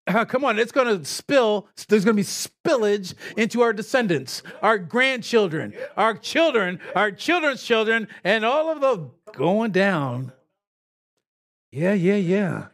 uh, 0.09 0.25
come 0.25 0.45
on, 0.45 0.59
it's 0.59 0.73
going 0.73 0.99
to 0.99 1.05
spill. 1.05 1.69
There's 1.89 2.05
going 2.05 2.17
to 2.17 2.23
be 2.23 2.27
spillage 2.27 3.15
into 3.37 3.61
our 3.63 3.73
descendants, 3.73 4.43
our 4.61 4.77
grandchildren, 4.77 5.75
our 5.97 6.15
children, 6.15 6.81
our 6.97 7.13
children's 7.13 7.63
children, 7.63 8.09
and 8.25 8.45
all 8.45 8.71
of 8.71 8.81
the 8.81 9.09
going 9.33 9.71
down. 9.71 10.33
Yeah, 11.71 11.95
yeah, 11.95 12.17
yeah. 12.17 12.67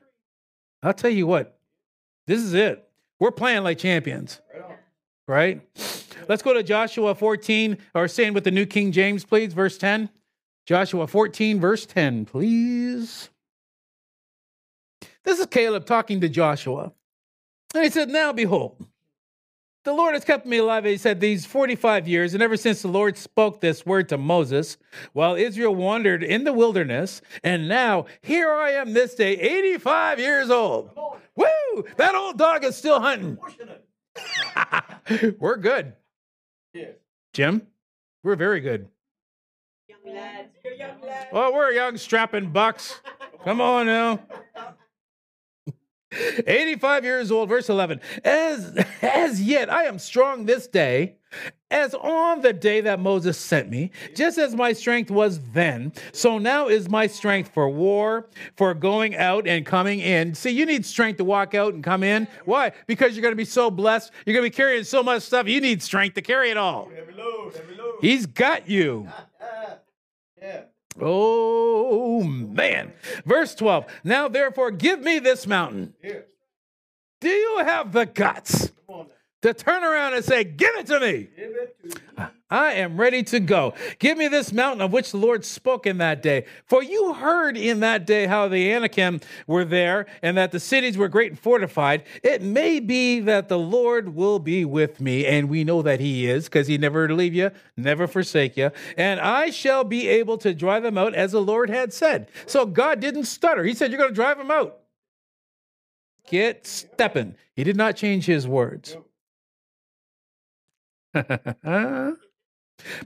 I'll 0.83 0.95
tell 0.95 1.11
you 1.11 1.27
what, 1.27 1.59
this 2.27 2.41
is 2.41 2.55
it. 2.55 2.89
We're 3.21 3.31
playing 3.33 3.65
like 3.65 3.79
champions, 3.79 4.41
right? 5.27 5.61
Let's 6.29 6.43
go 6.43 6.53
to 6.53 6.63
Joshua 6.63 7.15
14, 7.15 7.79
or 7.95 8.07
saying 8.07 8.35
with 8.35 8.45
the 8.45 8.51
New 8.51 8.67
King 8.67 8.93
James, 8.93 9.25
please, 9.25 9.53
verse 9.53 9.79
10. 9.79 10.11
Joshua 10.67 11.07
14, 11.07 11.59
verse 11.59 11.87
10, 11.87 12.27
please. 12.27 13.31
This 15.25 15.39
is 15.39 15.47
Caleb 15.47 15.87
talking 15.87 16.21
to 16.21 16.29
Joshua. 16.29 16.93
And 17.75 17.85
he 17.85 17.91
said, 17.91 18.11
Now 18.11 18.33
behold, 18.33 18.87
the 19.89 19.95
Lord 19.95 20.13
has 20.13 20.23
kept 20.23 20.45
me 20.45 20.59
alive, 20.59 20.85
he 20.85 20.99
said, 20.99 21.19
these 21.19 21.47
45 21.47 22.07
years, 22.07 22.35
and 22.35 22.43
ever 22.43 22.59
since 22.59 22.83
the 22.83 22.89
Lord 22.89 23.17
spoke 23.17 23.63
this 23.63 23.87
word 23.87 24.11
to 24.11 24.19
Moses, 24.19 24.77
while 25.15 25.35
Israel 25.35 25.75
wandered 25.75 26.23
in 26.23 26.45
the 26.45 26.53
wilderness, 26.53 27.23
and 27.43 27.71
now 27.71 28.05
here 28.21 28.53
I 28.53 28.73
am 28.73 28.93
this 28.93 29.15
day, 29.15 29.33
85 29.39 30.19
years 30.19 30.51
old. 30.51 30.91
Woo! 31.35 31.85
That 31.97 32.15
old 32.15 32.37
dog 32.37 32.65
is 32.65 32.77
still 32.77 33.01
hunting. 33.01 33.39
we're 35.39 35.57
good. 35.57 35.95
Jim, 37.33 37.63
we're 38.23 38.37
very 38.37 38.61
good. 38.61 38.89
Young 39.89 40.15
lads, 40.15 40.49
you're 40.63 40.75
young 40.75 41.01
lads. 41.01 41.29
Oh, 41.33 41.51
we're 41.55 41.73
young 41.73 41.97
strapping 41.97 42.51
bucks. 42.51 43.01
Come 43.43 43.63
on 43.63 43.87
now. 43.87 44.21
85 46.13 47.05
years 47.05 47.31
old, 47.31 47.49
verse 47.49 47.69
11. 47.69 48.01
As, 48.25 48.85
as 49.03 49.43
yet 49.43 49.71
I 49.71 49.85
am 49.85 49.99
strong 49.99 50.47
this 50.47 50.67
day, 50.67 51.17
as 51.71 51.93
on 51.95 52.41
the 52.41 52.53
day 52.55 52.81
that 52.81 52.99
Moses 52.99 53.37
sent 53.37 53.69
me, 53.69 53.91
just 54.15 54.39
as 54.39 54.55
my 54.55 54.73
strength 54.73 55.11
was 55.11 55.39
then, 55.51 55.93
so 56.13 56.39
now 56.39 56.69
is 56.69 56.89
my 56.89 57.07
strength 57.07 57.51
for 57.53 57.69
war, 57.69 58.27
for 58.57 58.73
going 58.73 59.15
out 59.17 59.47
and 59.47 59.67
coming 59.67 60.01
in. 60.01 60.35
See, 60.35 60.51
you 60.51 60.65
need 60.65 60.87
strength 60.87 61.19
to 61.19 61.25
walk 61.25 61.55
out 61.55 61.75
and 61.75 61.85
come 61.85 62.03
in. 62.03 62.27
Why? 62.47 62.73
Because 62.87 63.15
you're 63.15 63.23
going 63.23 63.33
to 63.33 63.37
be 63.37 63.45
so 63.45 63.71
blessed. 63.71 64.11
You're 64.25 64.35
going 64.35 64.45
to 64.45 64.51
be 64.51 64.57
carrying 64.57 64.85
so 64.85 65.03
much 65.03 65.23
stuff. 65.23 65.47
You 65.47 65.61
need 65.61 65.83
strength 65.83 66.15
to 66.15 66.23
carry 66.23 66.51
it 66.51 66.57
all. 66.57 66.89
Heavy 66.89 67.13
load, 67.13 67.55
heavy 67.55 67.75
load. 67.75 67.97
He's 68.01 68.27
got 68.27 68.69
you. 68.69 69.09
Yeah. 70.41 70.63
Oh, 71.01 71.58
Oh, 71.91 72.23
man. 72.23 72.93
Verse 73.25 73.55
12. 73.55 73.87
Now, 74.05 74.29
therefore, 74.29 74.71
give 74.71 75.01
me 75.01 75.19
this 75.19 75.47
mountain. 75.47 75.95
Do 77.21 77.29
you 77.29 77.59
have 77.65 77.93
the 77.93 78.07
guts 78.07 78.71
Come 78.71 78.77
on 78.77 78.77
now. 78.77 78.78
To 79.43 79.55
turn 79.55 79.85
around 79.85 80.15
and 80.15 80.25
say, 80.25 80.45
Give 80.45 80.75
it 80.77 80.87
to 80.87 81.01
me? 81.01 81.29
I 82.51 82.73
am 82.75 82.99
ready 82.99 83.23
to 83.25 83.41
go. 83.41 83.75
Give 83.99 84.17
me 84.17 84.29
this 84.29 84.55
mountain 84.55 84.81
of 84.81 84.91
which 84.91 85.11
the 85.11 85.19
Lord 85.19 85.45
spoke 85.45 85.87
in 85.87 85.99
that 85.99 86.23
day. 86.23 86.47
For 86.65 86.83
you 86.83 87.13
heard 87.13 87.59
in 87.59 87.81
that 87.81 88.07
day 88.07 88.27
how 88.27 88.49
the 88.49 88.73
Anakim 88.73 89.21
were 89.47 89.67
there 89.67 90.07
and 90.23 90.37
that 90.39 90.51
the 90.51 90.61
cities 90.61 90.97
were 90.97 91.09
great 91.09 91.33
and 91.33 91.39
fortified. 91.39 92.05
It 92.23 92.41
may 92.41 92.81
be 92.81 93.21
that 93.21 93.49
the 93.49 93.59
Lord 93.59 94.15
will 94.15 94.39
be 94.39 94.65
with 94.65 94.99
me, 94.99 95.27
and 95.27 95.51
we 95.51 95.63
know 95.63 95.83
that 95.83 96.01
He 96.01 96.27
is, 96.27 96.47
because 96.47 96.67
He 96.67 96.79
never 96.79 97.13
leave 97.13 97.35
you, 97.35 97.51
never 97.77 98.07
forsake 98.07 98.57
you. 98.57 98.71
And 98.97 99.21
I 99.21 99.51
shall 99.51 99.85
be 99.85 100.09
able 100.09 100.39
to 100.39 100.55
drive 100.55 100.85
them 100.85 100.97
out 100.97 101.15
as 101.15 101.33
the 101.33 101.43
Lord 101.43 101.69
had 101.69 101.93
said. 101.93 102.31
So 102.47 102.65
God 102.65 103.01
didn't 103.01 103.25
stutter. 103.25 103.63
He 103.65 103.75
said, 103.75 103.91
You're 103.91 103.99
going 104.01 104.11
to 104.11 104.15
drive 104.15 104.39
them 104.39 104.51
out. 104.51 104.79
Get 106.31 106.67
stepping. 106.67 107.35
He 107.55 107.65
did 107.65 107.77
not 107.77 107.97
change 107.97 108.25
His 108.25 108.49
words. 108.49 108.97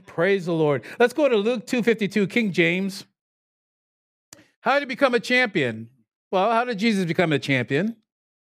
Praise 0.05 0.45
the 0.45 0.53
Lord. 0.53 0.83
Let's 0.99 1.13
go 1.13 1.27
to 1.27 1.35
Luke 1.35 1.65
252, 1.65 2.27
King 2.27 2.51
James. 2.51 3.05
How 4.61 4.79
he 4.79 4.85
become 4.85 5.13
a 5.13 5.19
champion? 5.19 5.89
Well, 6.31 6.51
how 6.51 6.63
did 6.63 6.79
Jesus 6.79 7.05
become 7.05 7.31
a 7.33 7.39
champion? 7.39 7.97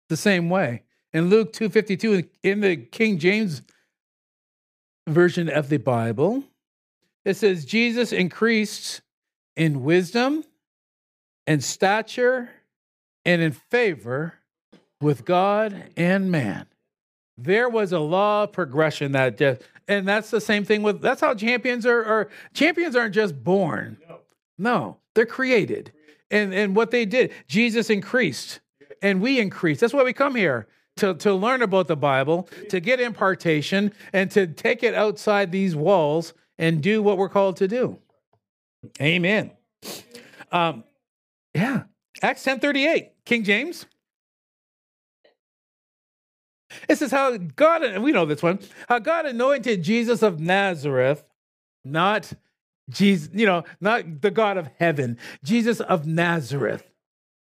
The 0.09 0.17
same 0.17 0.49
way. 0.49 0.83
In 1.13 1.29
Luke 1.29 1.53
252, 1.53 2.27
in 2.43 2.61
the 2.61 2.77
King 2.77 3.19
James 3.19 3.61
version 5.07 5.49
of 5.49 5.69
the 5.69 5.77
Bible, 5.77 6.43
it 7.23 7.35
says, 7.35 7.65
Jesus 7.65 8.11
increased 8.11 9.01
in 9.55 9.83
wisdom 9.83 10.43
and 11.47 11.63
stature 11.63 12.49
and 13.23 13.41
in 13.41 13.51
favor 13.51 14.35
with 15.01 15.25
God 15.25 15.91
and 15.97 16.31
man. 16.31 16.67
There 17.37 17.69
was 17.69 17.91
a 17.91 17.99
law 17.99 18.43
of 18.43 18.53
progression 18.53 19.11
that 19.11 19.37
just, 19.37 19.61
and 19.87 20.07
that's 20.07 20.31
the 20.31 20.41
same 20.41 20.63
thing 20.63 20.83
with, 20.83 21.01
that's 21.01 21.21
how 21.21 21.33
champions 21.33 21.85
are, 21.85 22.03
are 22.03 22.29
champions 22.53 22.95
aren't 22.95 23.13
just 23.13 23.43
born. 23.43 23.97
No, 24.57 24.97
they're 25.13 25.25
created. 25.25 25.91
And, 26.31 26.53
and 26.53 26.75
what 26.75 26.91
they 26.91 27.05
did, 27.05 27.31
Jesus 27.47 27.89
increased 27.89 28.61
and 29.01 29.21
we 29.21 29.39
increased. 29.39 29.81
That's 29.81 29.93
why 29.93 30.03
we 30.03 30.13
come 30.13 30.35
here 30.35 30.67
to, 30.97 31.13
to 31.15 31.33
learn 31.33 31.61
about 31.61 31.87
the 31.87 31.95
Bible, 31.95 32.47
to 32.69 32.79
get 32.79 32.99
impartation, 32.99 33.93
and 34.13 34.31
to 34.31 34.47
take 34.47 34.83
it 34.83 34.93
outside 34.93 35.51
these 35.51 35.75
walls 35.75 36.33
and 36.57 36.81
do 36.81 37.03
what 37.03 37.17
we're 37.17 37.29
called 37.29 37.57
to 37.57 37.67
do. 37.67 37.99
Amen. 39.01 39.51
Um, 40.51 40.83
yeah. 41.53 41.83
Acts 42.21 42.45
10:38, 42.45 43.09
King 43.25 43.43
James. 43.43 43.85
This 46.87 47.01
is 47.01 47.11
how 47.11 47.37
God, 47.37 47.83
and 47.83 48.03
we 48.03 48.11
know 48.11 48.25
this 48.25 48.43
one, 48.43 48.59
how 48.87 48.99
God 48.99 49.25
anointed 49.25 49.83
Jesus 49.83 50.21
of 50.21 50.39
Nazareth, 50.39 51.23
not 51.83 52.31
Jesus, 52.89 53.29
you 53.33 53.45
know, 53.45 53.63
not 53.81 54.21
the 54.21 54.31
God 54.31 54.57
of 54.57 54.69
heaven, 54.79 55.17
Jesus 55.43 55.79
of 55.79 56.05
Nazareth, 56.05 56.83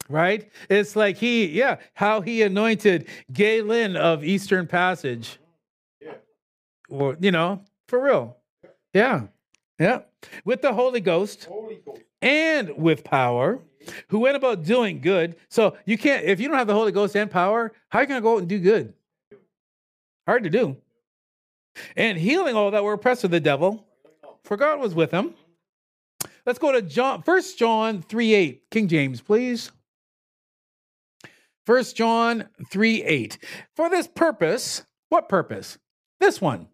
right? 0.10 0.50
It's 0.70 0.96
like 0.96 1.18
he, 1.18 1.48
yeah, 1.48 1.78
how 1.94 2.22
he 2.22 2.42
anointed 2.42 3.08
Galen 3.32 3.96
of 3.96 4.24
Eastern 4.24 4.68
Passage. 4.68 5.40
Or, 6.90 7.18
you 7.20 7.32
know, 7.32 7.62
for 7.88 8.04
real. 8.04 8.38
Yeah. 8.94 9.24
Yeah. 9.80 10.02
With 10.46 10.62
the 10.62 10.74
Holy 10.74 11.00
Ghost 11.00 11.46
Holy 11.46 11.80
Ghost. 11.84 12.02
and 12.22 12.78
with 12.78 13.04
power, 13.04 13.60
who 14.10 14.20
went 14.20 14.36
about 14.36 14.64
doing 14.64 15.02
good. 15.02 15.36
So 15.50 15.76
you 15.86 15.98
can't, 15.98 16.24
if 16.26 16.40
you 16.40 16.48
don't 16.48 16.58
have 16.58 16.68
the 16.68 16.74
Holy 16.74 16.92
Ghost 16.92 17.16
and 17.16 17.32
power, 17.32 17.74
how 17.90 18.00
are 18.00 18.02
you 18.04 18.08
going 18.08 18.20
to 18.20 18.24
go 18.24 18.36
out 18.36 18.40
and 18.40 18.48
do 18.48 18.60
good? 18.60 18.94
Hard 20.26 20.44
to 20.44 20.50
do. 20.50 20.78
And 21.96 22.18
healing 22.18 22.56
all 22.56 22.72
that 22.72 22.84
were 22.84 22.94
oppressed 22.94 23.24
of 23.24 23.32
the 23.32 23.40
devil, 23.40 23.86
for 24.44 24.58
God 24.58 24.80
was 24.80 24.94
with 24.94 25.12
him. 25.12 25.34
Let's 26.46 26.60
go 26.60 26.72
to 26.72 26.82
John, 26.82 27.22
1 27.24 27.42
John 27.58 28.02
3 28.02 28.34
8, 28.34 28.64
King 28.70 28.88
James, 28.88 29.22
please. 29.22 29.72
1 31.66 31.84
John 31.96 32.50
3 32.70 33.04
8. 33.04 33.38
For 33.76 33.90
this 33.90 34.08
purpose, 34.08 34.84
what 35.10 35.30
purpose? 35.30 35.78
This 36.20 36.42
one. 36.42 36.68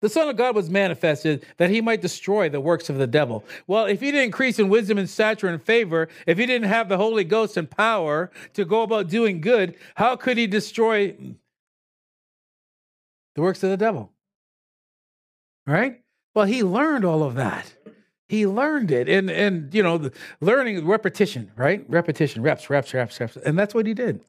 The 0.00 0.08
Son 0.08 0.28
of 0.28 0.36
God 0.36 0.54
was 0.54 0.70
manifested 0.70 1.44
that 1.56 1.70
he 1.70 1.80
might 1.80 2.00
destroy 2.00 2.48
the 2.48 2.60
works 2.60 2.88
of 2.88 2.98
the 2.98 3.06
devil. 3.06 3.44
Well, 3.66 3.86
if 3.86 4.00
he 4.00 4.12
didn't 4.12 4.26
increase 4.26 4.60
in 4.60 4.68
wisdom 4.68 4.96
and 4.96 5.10
stature 5.10 5.48
and 5.48 5.60
favor, 5.60 6.08
if 6.24 6.38
he 6.38 6.46
didn't 6.46 6.68
have 6.68 6.88
the 6.88 6.98
Holy 6.98 7.24
Ghost 7.24 7.56
and 7.56 7.68
power 7.68 8.30
to 8.54 8.64
go 8.64 8.82
about 8.82 9.08
doing 9.08 9.40
good, 9.40 9.74
how 9.96 10.14
could 10.14 10.36
he 10.36 10.46
destroy 10.46 11.16
the 13.38 13.42
works 13.42 13.62
of 13.62 13.70
the 13.70 13.76
devil? 13.76 14.10
Right? 15.66 16.00
Well, 16.34 16.44
he 16.44 16.62
learned 16.62 17.04
all 17.04 17.22
of 17.22 17.36
that. 17.36 17.72
He 18.28 18.46
learned 18.46 18.90
it. 18.90 19.08
And, 19.08 19.30
and 19.30 19.72
you 19.72 19.82
know, 19.82 20.10
learning, 20.40 20.86
repetition, 20.86 21.52
right? 21.56 21.84
Repetition, 21.88 22.42
reps, 22.42 22.68
reps, 22.68 22.92
reps, 22.92 23.20
reps. 23.20 23.36
And 23.36 23.58
that's 23.58 23.74
what 23.74 23.86
he 23.86 23.94
did. 23.94 24.20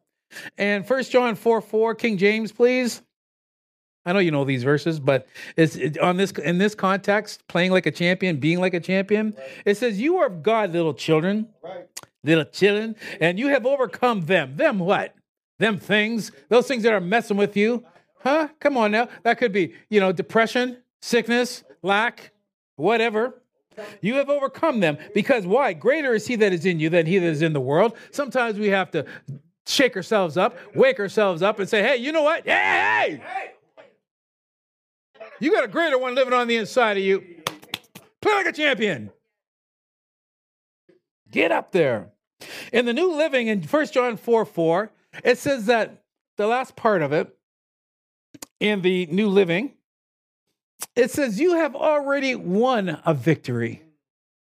And 0.57 0.87
First 0.87 1.11
John 1.11 1.35
4 1.35 1.59
4, 1.59 1.95
King 1.95 2.17
James, 2.17 2.51
please. 2.51 3.01
I 4.05 4.13
know 4.13 4.19
you 4.19 4.31
know 4.31 4.45
these 4.45 4.63
verses, 4.63 4.99
but 4.99 5.27
it's 5.57 5.75
it, 5.75 5.97
on 5.99 6.17
this 6.17 6.31
in 6.31 6.57
this 6.59 6.73
context, 6.75 7.47
playing 7.47 7.71
like 7.71 7.85
a 7.85 7.91
champion, 7.91 8.37
being 8.37 8.59
like 8.59 8.73
a 8.73 8.79
champion. 8.79 9.35
It 9.65 9.75
says, 9.75 9.99
"You 9.99 10.17
are 10.17 10.29
God, 10.29 10.71
little 10.71 10.93
children, 10.93 11.47
Right. 11.61 11.85
little 12.23 12.45
children, 12.45 12.95
and 13.19 13.37
you 13.37 13.47
have 13.47 13.65
overcome 13.65 14.21
them. 14.21 14.55
Them 14.55 14.79
what? 14.79 15.15
Them 15.59 15.77
things, 15.77 16.31
those 16.47 16.67
things 16.67 16.83
that 16.83 16.93
are 16.93 17.01
messing 17.01 17.37
with 17.37 17.57
you, 17.57 17.83
huh? 18.19 18.49
Come 18.59 18.77
on 18.77 18.91
now. 18.91 19.09
That 19.23 19.37
could 19.37 19.51
be, 19.51 19.73
you 19.89 19.99
know, 19.99 20.11
depression, 20.11 20.77
sickness, 21.01 21.63
lack, 21.81 22.31
whatever. 22.75 23.41
You 24.01 24.15
have 24.15 24.29
overcome 24.29 24.81
them 24.81 24.97
because 25.13 25.45
why? 25.45 25.73
Greater 25.73 26.13
is 26.13 26.27
He 26.27 26.35
that 26.37 26.51
is 26.51 26.65
in 26.65 26.79
you 26.79 26.89
than 26.89 27.05
He 27.05 27.17
that 27.17 27.27
is 27.27 27.41
in 27.41 27.53
the 27.53 27.61
world. 27.61 27.95
Sometimes 28.11 28.59
we 28.59 28.67
have 28.67 28.91
to 28.91 29.05
shake 29.65 29.95
ourselves 29.95 30.35
up, 30.35 30.57
wake 30.75 30.99
ourselves 30.99 31.41
up, 31.41 31.59
and 31.59 31.69
say, 31.69 31.81
"Hey, 31.81 31.97
you 31.97 32.11
know 32.11 32.23
what? 32.23 32.45
Hey, 32.45 33.21
hey!" 33.23 33.51
You 35.39 35.51
got 35.51 35.63
a 35.63 35.69
greater 35.69 35.97
one 35.97 36.15
living 36.15 36.33
on 36.33 36.47
the 36.47 36.57
inside 36.57 36.97
of 36.97 37.03
you. 37.03 37.23
Play 38.21 38.33
like 38.33 38.47
a 38.47 38.51
champion. 38.51 39.11
Get 41.31 41.51
up 41.51 41.71
there. 41.71 42.09
In 42.73 42.85
the 42.85 42.93
New 42.93 43.15
Living 43.15 43.47
in 43.47 43.63
1 43.63 43.85
John 43.87 44.17
4 44.17 44.45
4, 44.45 44.91
it 45.23 45.37
says 45.37 45.65
that 45.65 46.03
the 46.37 46.47
last 46.47 46.75
part 46.75 47.01
of 47.01 47.13
it 47.13 47.35
in 48.59 48.81
the 48.81 49.05
New 49.07 49.29
Living, 49.29 49.73
it 50.95 51.11
says, 51.11 51.39
You 51.39 51.55
have 51.55 51.75
already 51.75 52.35
won 52.35 52.99
a 53.05 53.13
victory. 53.13 53.83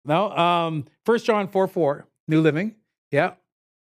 No, 0.05 0.31
um, 0.31 0.85
1 1.05 1.19
John 1.19 1.47
4 1.47 1.67
4, 1.67 2.07
New 2.27 2.41
Living. 2.41 2.75
Yeah. 3.11 3.33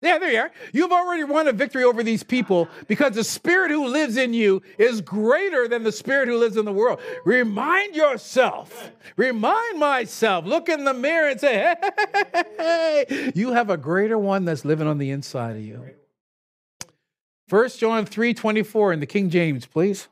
Yeah, 0.04 0.18
there 0.18 0.30
you 0.30 0.38
are. 0.38 0.50
You've 0.72 0.92
already 0.92 1.24
won 1.24 1.48
a 1.48 1.52
victory 1.52 1.82
over 1.82 2.02
these 2.02 2.22
people 2.22 2.68
because 2.88 3.14
the 3.14 3.24
spirit 3.24 3.70
who 3.70 3.86
lives 3.86 4.18
in 4.18 4.34
you 4.34 4.60
is 4.76 5.00
greater 5.00 5.66
than 5.66 5.82
the 5.82 5.92
spirit 5.92 6.28
who 6.28 6.36
lives 6.36 6.58
in 6.58 6.66
the 6.66 6.72
world. 6.72 7.00
Remind 7.24 7.96
yourself, 7.96 8.92
remind 9.16 9.78
myself, 9.78 10.44
look 10.44 10.68
in 10.68 10.84
the 10.84 10.92
mirror 10.92 11.30
and 11.30 11.40
say, 11.40 11.54
hey, 11.54 12.44
hey, 13.08 13.32
you 13.34 13.52
have 13.52 13.70
a 13.70 13.78
greater 13.78 14.18
one 14.18 14.44
that's 14.44 14.66
living 14.66 14.86
on 14.86 14.98
the 14.98 15.10
inside 15.10 15.56
of 15.56 15.62
you. 15.62 15.82
1 17.48 17.68
John 17.78 18.06
3:24 18.06 18.92
in 18.92 19.00
the 19.00 19.06
King 19.06 19.30
James, 19.30 19.66
please. 19.66 20.08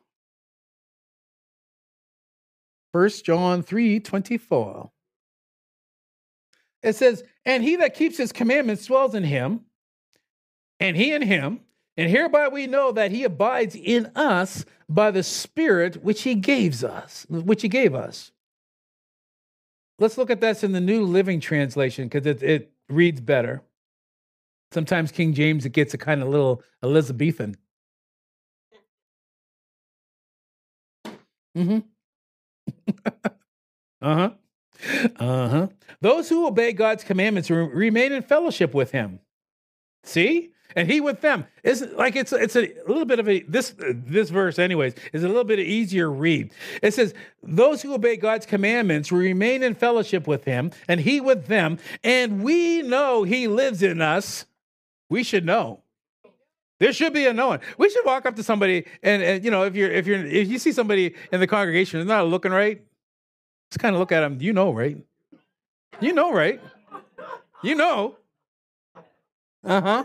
1 2.93 3.09
John 3.25 3.63
3:24. 3.63 4.91
It 6.83 6.97
says, 6.97 7.23
And 7.45 7.63
he 7.63 7.77
that 7.77 7.95
keeps 7.95 8.19
his 8.19 8.33
commandments 8.33 8.87
dwells 8.87 9.15
in 9.15 9.25
him, 9.25 9.67
and 10.81 10.97
he 10.97 11.13
in 11.13 11.23
him. 11.23 11.61
And 11.97 12.11
hereby 12.11 12.49
we 12.49 12.67
know 12.67 12.91
that 12.93 13.11
he 13.11 13.23
abides 13.23 13.75
in 13.75 14.07
us 14.17 14.65
by 14.89 15.11
the 15.11 15.23
Spirit 15.23 16.03
which 16.03 16.23
he 16.23 16.35
gives 16.35 16.83
us, 16.83 17.27
which 17.29 17.63
he 17.63 17.69
gave 17.69 17.95
us. 17.95 18.33
Let's 19.99 20.17
look 20.17 20.31
at 20.31 20.41
this 20.41 20.65
in 20.65 20.73
the 20.73 20.81
New 20.81 21.05
Living 21.05 21.39
Translation 21.39 22.09
because 22.09 22.27
it, 22.27 22.43
it 22.43 22.73
reads 22.89 23.21
better. 23.21 23.63
Sometimes 24.73 25.13
King 25.13 25.35
James 25.35 25.65
it 25.67 25.73
gets 25.73 25.95
a 25.95 25.99
kind 25.99 26.23
of 26.23 26.29
little 26.29 26.63
Elizabethan. 26.83 27.57
Mm-hmm. 31.57 31.79
uh-huh. 34.03 34.31
Uh-huh. 35.19 35.69
Those 36.01 36.29
who 36.29 36.47
obey 36.47 36.73
God's 36.73 37.05
commandments 37.05 37.51
re- 37.51 37.65
remain 37.65 38.13
in 38.13 38.23
fellowship 38.23 38.75
with 38.75 38.91
him. 38.91 39.21
See? 40.05 40.51
And 40.75 40.91
he 40.91 41.01
with 41.01 41.21
them. 41.21 41.45
It's 41.63 41.83
like 41.83 42.17
it's 42.17 42.33
it's 42.33 42.57
a 42.57 42.73
little 42.89 43.05
bit 43.05 43.19
of 43.19 43.29
a 43.29 43.43
this 43.43 43.75
this 43.79 44.31
verse 44.31 44.59
anyways 44.59 44.95
is 45.13 45.23
a 45.23 45.29
little 45.29 45.45
bit 45.45 45.59
easier 45.61 46.11
read. 46.11 46.51
It 46.83 46.95
says, 46.95 47.13
"Those 47.43 47.83
who 47.83 47.93
obey 47.93 48.17
God's 48.17 48.47
commandments 48.47 49.13
remain 49.13 49.63
in 49.63 49.75
fellowship 49.75 50.27
with 50.27 50.45
him, 50.45 50.71
and 50.89 50.99
he 50.99 51.21
with 51.21 51.47
them, 51.47 51.79
and 52.03 52.43
we 52.43 52.81
know 52.81 53.23
he 53.23 53.49
lives 53.49 53.83
in 53.83 54.01
us." 54.01 54.47
We 55.13 55.23
should 55.23 55.45
know. 55.45 55.83
There 56.81 56.91
should 56.95 57.13
be 57.13 57.27
a 57.27 57.35
knowing. 57.35 57.61
We 57.77 57.91
should 57.91 58.07
walk 58.07 58.25
up 58.25 58.35
to 58.37 58.43
somebody 58.43 58.87
and, 59.03 59.23
and 59.23 59.45
you 59.45 59.51
know 59.51 59.65
if 59.65 59.77
you're 59.77 59.91
if 59.91 60.07
you're 60.07 60.25
if 60.25 60.49
you 60.49 60.59
see 60.59 60.73
somebody 60.73 61.15
in 61.31 61.39
the 61.39 61.47
congregation 61.47 62.01
is 62.01 62.07
not 62.07 62.27
looking 62.27 62.51
right, 62.51 62.83
just 63.71 63.79
kind 63.79 63.95
of 63.95 64.01
look 64.01 64.11
at 64.11 64.21
them. 64.21 64.39
You 64.41 64.55
know, 64.55 64.73
right? 64.73 64.97
You 66.01 66.15
know, 66.15 66.33
right? 66.33 66.63
You 67.63 67.75
know. 67.75 68.17
Uh 69.63 69.81
huh. 69.83 70.05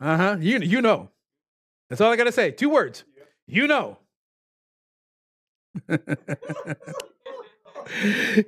Uh 0.00 0.16
huh. 0.16 0.36
You 0.40 0.60
you 0.60 0.80
know. 0.80 1.10
That's 1.90 2.00
all 2.00 2.10
I 2.10 2.16
gotta 2.16 2.32
say. 2.32 2.52
Two 2.52 2.70
words. 2.70 3.04
You 3.46 3.66
know. 3.66 3.98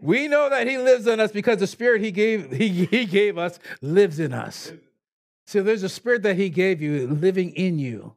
we 0.00 0.28
know 0.28 0.48
that 0.48 0.66
he 0.66 0.78
lives 0.78 1.06
in 1.06 1.20
us 1.20 1.30
because 1.30 1.58
the 1.58 1.66
spirit 1.66 2.00
he 2.00 2.10
gave 2.10 2.50
he, 2.52 2.86
he 2.86 3.04
gave 3.04 3.36
us 3.36 3.58
lives 3.82 4.18
in 4.18 4.32
us. 4.32 4.72
So 5.52 5.62
there's 5.62 5.82
a 5.82 5.88
spirit 5.90 6.22
that 6.22 6.36
he 6.36 6.48
gave 6.48 6.80
you 6.80 7.06
living 7.06 7.50
in 7.50 7.78
you, 7.78 8.16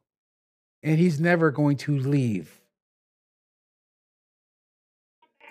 and 0.82 0.98
he's 0.98 1.20
never 1.20 1.50
going 1.50 1.76
to 1.76 1.98
leave. 1.98 2.62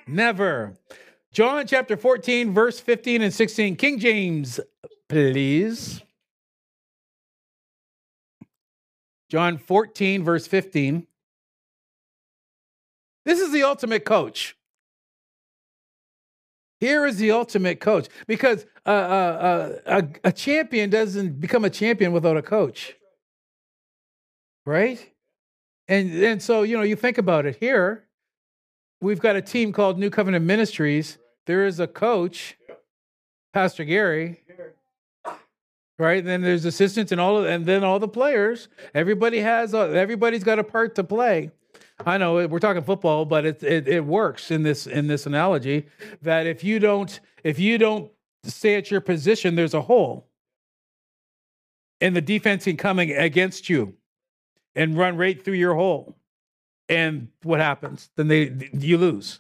Never. 0.08 0.80
John 1.32 1.68
chapter 1.68 1.96
14, 1.96 2.56
verse 2.56 2.80
15 2.80 3.22
and 3.22 3.32
16. 3.32 3.76
King 3.76 4.00
James, 4.00 4.60
please. 5.08 6.02
John 9.30 9.60
14, 9.60 10.24
verse 10.24 10.48
15. 10.48 11.06
This 13.26 13.40
is 13.40 13.52
the 13.52 13.62
ultimate 13.62 14.06
coach. 14.06 14.58
Here 16.86 17.08
is 17.08 17.18
the 17.18 17.32
ultimate 17.32 17.80
coach 17.80 18.10
because 18.28 18.64
uh, 18.86 18.90
uh, 18.90 19.74
uh, 19.88 20.02
a, 20.24 20.30
a 20.30 20.32
champion 20.32 20.92
doesn't 20.92 21.40
become 21.40 21.66
a 21.66 21.70
champion 21.72 22.12
without 22.12 22.38
a 22.38 22.44
coach. 22.44 22.94
Right? 24.68 25.00
And, 25.88 26.14
and 26.24 26.44
so, 26.44 26.62
you 26.62 26.78
know, 26.78 26.84
you 26.84 26.96
think 26.96 27.18
about 27.18 27.48
it 27.48 27.58
here, 27.60 28.04
we've 29.02 29.20
got 29.20 29.36
a 29.36 29.42
team 29.42 29.74
called 29.74 29.98
New 29.98 30.12
Covenant 30.12 30.46
Ministries. 30.46 31.18
There 31.48 31.66
is 31.66 31.80
a 31.80 31.88
coach, 31.88 32.56
Pastor 33.52 33.84
Gary, 33.84 34.42
right? 35.98 36.20
And 36.20 36.28
then 36.28 36.44
there's 36.44 36.66
assistants 36.66 37.12
and 37.12 37.20
all 37.20 37.40
of, 37.40 37.46
and 37.48 37.66
then 37.66 37.84
all 37.84 37.98
the 37.98 38.08
players. 38.08 38.68
Everybody 38.94 39.40
has, 39.40 39.74
everybody's 39.74 40.44
got 40.44 40.60
a 40.60 40.64
part 40.64 40.94
to 40.96 41.04
play. 41.04 41.50
I 42.04 42.18
know 42.18 42.46
we're 42.48 42.60
talking 42.60 42.84
football, 42.84 43.26
but 43.26 43.46
it, 43.46 43.64
it 43.64 43.88
it 43.88 44.06
works 44.06 44.52
in 44.52 44.64
this 44.64 44.86
in 44.86 45.08
this 45.08 45.26
analogy 45.26 45.88
that 46.22 46.46
if 46.46 46.64
you 46.64 46.80
don't 46.80 47.20
if 47.44 47.58
you 47.60 47.78
don't 47.78 48.12
stay 48.44 48.76
at 48.76 48.92
your 48.92 49.02
position, 49.02 49.56
there's 49.56 49.74
a 49.74 49.82
hole, 49.82 50.28
and 52.02 52.16
the 52.16 52.22
defense 52.22 52.66
can 52.66 52.76
come 52.76 53.00
against 53.00 53.70
you 53.70 53.94
and 54.76 54.98
run 54.98 55.16
right 55.16 55.44
through 55.44 55.54
your 55.54 55.76
hole, 55.76 56.18
and 56.90 57.30
what 57.44 57.62
happens? 57.62 58.10
Then 58.18 58.28
they 58.28 58.70
you 58.74 58.98
lose, 58.98 59.40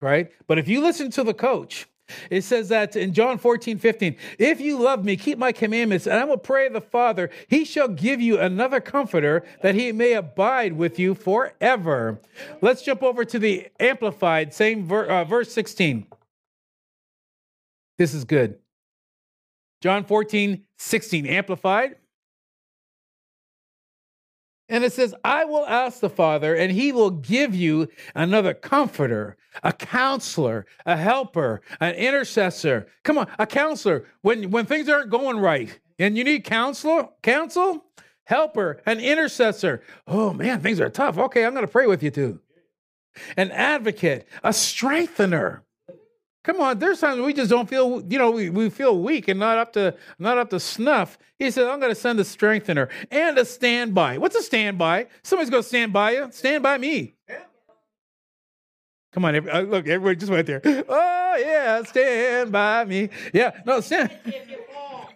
right? 0.00 0.30
But 0.46 0.58
if 0.58 0.68
you 0.68 0.82
listen 0.82 1.10
to 1.12 1.24
the 1.24 1.34
coach 1.34 1.88
it 2.30 2.42
says 2.42 2.68
that 2.68 2.96
in 2.96 3.12
John 3.12 3.38
14, 3.38 3.78
15, 3.78 4.16
if 4.38 4.60
you 4.60 4.78
love 4.78 5.04
me, 5.04 5.16
keep 5.16 5.38
my 5.38 5.52
commandments, 5.52 6.06
and 6.06 6.18
I 6.18 6.24
will 6.24 6.36
pray 6.36 6.68
the 6.68 6.80
Father, 6.80 7.30
he 7.48 7.64
shall 7.64 7.88
give 7.88 8.20
you 8.20 8.38
another 8.38 8.80
comforter 8.80 9.44
that 9.62 9.74
he 9.74 9.92
may 9.92 10.14
abide 10.14 10.74
with 10.74 10.98
you 10.98 11.14
forever. 11.14 12.20
Let's 12.60 12.82
jump 12.82 13.02
over 13.02 13.24
to 13.24 13.38
the 13.38 13.68
Amplified, 13.80 14.54
same 14.54 14.86
ver, 14.86 15.06
uh, 15.06 15.24
verse 15.24 15.52
16. 15.52 16.06
This 17.98 18.14
is 18.14 18.24
good. 18.24 18.58
John 19.80 20.04
14, 20.04 20.64
16, 20.78 21.26
Amplified. 21.26 21.96
And 24.68 24.82
it 24.82 24.92
says, 24.92 25.14
I 25.22 25.44
will 25.44 25.64
ask 25.66 26.00
the 26.00 26.10
Father, 26.10 26.54
and 26.54 26.72
he 26.72 26.90
will 26.90 27.10
give 27.10 27.54
you 27.54 27.88
another 28.14 28.52
comforter, 28.52 29.36
a 29.62 29.72
counselor, 29.72 30.66
a 30.84 30.96
helper, 30.96 31.60
an 31.80 31.94
intercessor. 31.94 32.88
Come 33.04 33.18
on, 33.18 33.28
a 33.38 33.46
counselor. 33.46 34.06
When, 34.22 34.50
when 34.50 34.66
things 34.66 34.88
aren't 34.88 35.10
going 35.10 35.38
right 35.38 35.78
and 35.98 36.18
you 36.18 36.24
need 36.24 36.44
counselor, 36.44 37.08
counsel, 37.22 37.84
helper, 38.24 38.82
an 38.86 38.98
intercessor. 38.98 39.82
Oh 40.06 40.32
man, 40.32 40.60
things 40.60 40.80
are 40.80 40.90
tough. 40.90 41.16
Okay, 41.16 41.44
I'm 41.44 41.54
going 41.54 41.66
to 41.66 41.70
pray 41.72 41.86
with 41.86 42.02
you 42.02 42.10
too. 42.10 42.40
An 43.36 43.50
advocate, 43.52 44.28
a 44.42 44.52
strengthener. 44.52 45.62
Come 46.46 46.60
on, 46.60 46.78
there's 46.78 47.00
times 47.00 47.20
we 47.20 47.32
just 47.32 47.50
don't 47.50 47.68
feel, 47.68 48.04
you 48.08 48.18
know, 48.18 48.30
we, 48.30 48.50
we 48.50 48.70
feel 48.70 48.96
weak 49.00 49.26
and 49.26 49.40
not 49.40 49.58
up 49.58 49.72
to 49.72 49.96
not 50.20 50.38
up 50.38 50.50
to 50.50 50.60
snuff. 50.60 51.18
He 51.40 51.50
said, 51.50 51.66
I'm 51.66 51.80
gonna 51.80 51.96
send 51.96 52.20
a 52.20 52.24
strengthener 52.24 52.88
and 53.10 53.36
a 53.36 53.44
standby. 53.44 54.18
What's 54.18 54.36
a 54.36 54.42
standby? 54.42 55.08
Somebody's 55.24 55.50
gonna 55.50 55.64
stand 55.64 55.92
by 55.92 56.12
you. 56.12 56.28
Stand 56.30 56.62
by 56.62 56.78
me. 56.78 57.14
Come 59.12 59.24
on, 59.24 59.34
every, 59.34 59.50
uh, 59.50 59.62
look, 59.62 59.88
everybody 59.88 60.14
just 60.14 60.30
went 60.30 60.46
there. 60.46 60.62
Oh 60.88 61.36
yeah, 61.38 61.82
stand 61.82 62.52
by 62.52 62.84
me. 62.84 63.10
Yeah, 63.34 63.50
no, 63.66 63.80
stand. 63.80 64.16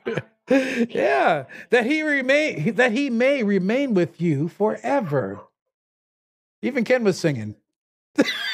yeah, 0.51 1.45
that 1.71 1.87
he 1.87 2.03
remain 2.03 2.75
that 2.75 2.90
he 2.90 3.09
may 3.09 3.45
remain 3.45 3.95
with 3.95 4.21
you 4.21 4.49
forever. 4.49 5.40
Even 6.61 6.83
Ken 6.83 7.05
was 7.05 7.21
singing. 7.21 7.55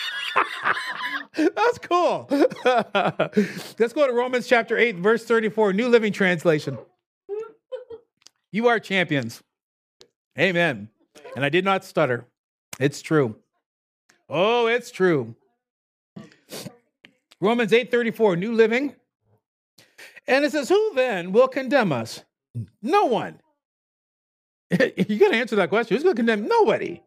That's 1.37 1.79
cool. 1.79 2.27
Let's 2.64 3.92
go 3.92 4.07
to 4.07 4.12
Romans 4.12 4.46
chapter 4.46 4.77
8, 4.77 4.96
verse 4.96 5.25
34, 5.25 5.72
New 5.72 5.88
Living 5.88 6.12
Translation. 6.12 6.79
You 8.53 8.68
are 8.68 8.81
champions. 8.81 9.42
Amen. 10.38 10.88
And 11.35 11.44
I 11.44 11.49
did 11.49 11.64
not 11.64 11.85
stutter. 11.85 12.27
It's 12.81 13.03
true. 13.03 13.37
Oh, 14.29 14.66
it's 14.66 14.90
true. 14.90 15.35
Romans 17.40 17.72
8:34, 17.72 18.38
New 18.38 18.53
Living. 18.53 18.94
And 20.27 20.44
it 20.44 20.53
says, 20.53 20.68
Who 20.68 20.92
then 20.94 21.33
will 21.33 21.49
condemn 21.49 21.92
us? 21.92 22.25
No 22.83 23.07
one. 23.07 23.40
you 24.70 25.18
got 25.18 25.31
to 25.31 25.37
answer 25.37 25.57
that 25.57 25.68
question. 25.68 25.96
Who's 25.96 26.03
going 26.03 26.16
to 26.16 26.20
condemn? 26.20 26.49
Nobody. 26.49 27.03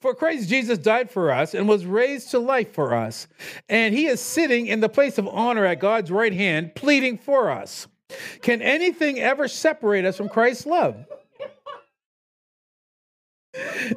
For 0.00 0.14
Christ 0.14 0.48
Jesus 0.48 0.78
died 0.78 1.10
for 1.10 1.30
us 1.30 1.54
and 1.54 1.68
was 1.68 1.84
raised 1.84 2.30
to 2.30 2.38
life 2.38 2.72
for 2.72 2.94
us. 2.94 3.28
And 3.68 3.94
he 3.94 4.06
is 4.06 4.20
sitting 4.20 4.66
in 4.66 4.80
the 4.80 4.88
place 4.88 5.18
of 5.18 5.28
honor 5.28 5.64
at 5.64 5.80
God's 5.80 6.10
right 6.10 6.32
hand, 6.32 6.74
pleading 6.74 7.18
for 7.18 7.50
us. 7.50 7.86
Can 8.42 8.60
anything 8.62 9.20
ever 9.20 9.48
separate 9.48 10.04
us 10.04 10.16
from 10.16 10.28
Christ's 10.28 10.66
love? 10.66 11.06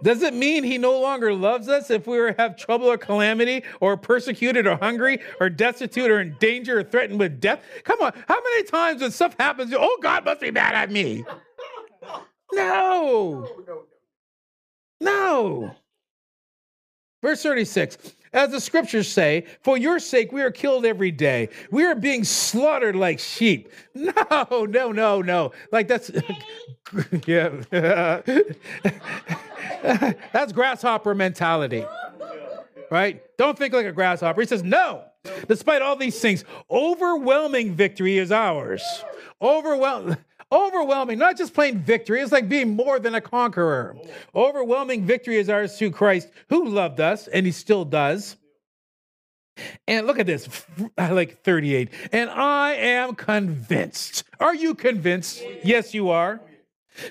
Does 0.01 0.23
it 0.23 0.33
mean 0.33 0.63
he 0.63 0.77
no 0.77 0.99
longer 0.99 1.33
loves 1.33 1.69
us 1.69 1.91
if 1.91 2.07
we 2.07 2.17
have 2.37 2.57
trouble 2.57 2.87
or 2.87 2.97
calamity 2.97 3.63
or 3.79 3.95
persecuted 3.97 4.65
or 4.65 4.77
hungry 4.77 5.19
or 5.39 5.49
destitute 5.49 6.09
or 6.09 6.21
in 6.21 6.35
danger 6.39 6.79
or 6.79 6.83
threatened 6.83 7.19
with 7.19 7.39
death? 7.39 7.61
Come 7.83 8.01
on, 8.01 8.13
how 8.27 8.41
many 8.41 8.63
times 8.63 9.01
when 9.01 9.11
stuff 9.11 9.35
happens, 9.39 9.73
oh, 9.75 9.97
God 10.01 10.25
must 10.25 10.41
be 10.41 10.51
mad 10.51 10.75
at 10.75 10.91
me? 10.91 11.23
No, 12.55 13.47
no. 15.03 15.75
Verse 17.21 17.41
36 17.41 17.97
As 18.33 18.51
the 18.51 18.59
scriptures 18.59 19.07
say, 19.07 19.45
for 19.61 19.77
your 19.77 19.97
sake 19.99 20.31
we 20.31 20.41
are 20.41 20.51
killed 20.51 20.85
every 20.85 21.11
day. 21.11 21.49
We 21.71 21.85
are 21.85 21.95
being 21.95 22.23
slaughtered 22.23 22.95
like 22.95 23.19
sheep. 23.19 23.71
No, 23.95 24.65
no, 24.65 24.91
no, 24.91 25.21
no. 25.21 25.51
Like 25.71 25.87
that's, 25.87 26.11
yeah. 27.25 27.49
that's 30.33 30.51
grasshopper 30.51 31.15
mentality, 31.15 31.85
right? 32.91 33.23
Don't 33.37 33.57
think 33.57 33.73
like 33.73 33.85
a 33.85 33.91
grasshopper. 33.91 34.41
He 34.41 34.47
says, 34.47 34.63
no. 34.63 35.03
Despite 35.47 35.81
all 35.81 35.95
these 35.95 36.19
things, 36.19 36.43
overwhelming 36.69 37.75
victory 37.75 38.17
is 38.17 38.31
ours. 38.31 38.83
Overwhelming. 39.41 40.17
Overwhelming, 40.53 41.17
not 41.17 41.35
just 41.35 41.53
plain 41.55 41.79
victory, 41.79 42.21
it's 42.21 42.31
like 42.31 42.47
being 42.47 42.75
more 42.75 42.99
than 42.99 43.15
a 43.15 43.21
conqueror. 43.21 43.97
Overwhelming 44.35 45.03
victory 45.03 45.37
is 45.37 45.49
ours 45.49 45.77
through 45.77 45.91
Christ 45.91 46.29
who 46.49 46.69
loved 46.69 46.99
us, 46.99 47.27
and 47.27 47.45
he 47.45 47.51
still 47.51 47.83
does. 47.83 48.37
And 49.87 50.05
look 50.05 50.19
at 50.19 50.27
this, 50.27 50.47
I 50.97 51.09
like 51.09 51.43
38. 51.43 51.89
And 52.11 52.29
I 52.29 52.73
am 52.73 53.15
convinced. 53.15 54.23
Are 54.39 54.53
you 54.53 54.75
convinced? 54.75 55.43
Yes, 55.63 55.93
you 55.93 56.09
are. 56.09 56.39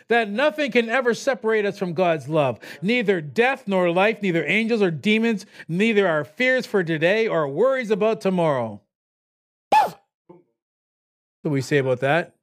That 0.08 0.30
nothing 0.30 0.70
can 0.70 0.88
ever 0.88 1.12
separate 1.12 1.66
us 1.66 1.76
from 1.76 1.94
God's 1.94 2.28
love. 2.28 2.60
Neither 2.80 3.20
death 3.20 3.64
nor 3.66 3.90
life, 3.90 4.22
neither 4.22 4.44
angels 4.46 4.82
or 4.82 4.92
demons, 4.92 5.46
neither 5.66 6.06
our 6.06 6.24
fears 6.24 6.66
for 6.66 6.84
today 6.84 7.26
or 7.26 7.48
worries 7.48 7.90
about 7.90 8.20
tomorrow. 8.20 8.80
What 9.70 9.98
do 11.42 11.50
we 11.50 11.60
say 11.60 11.78
about 11.78 11.98
that? 12.00 12.36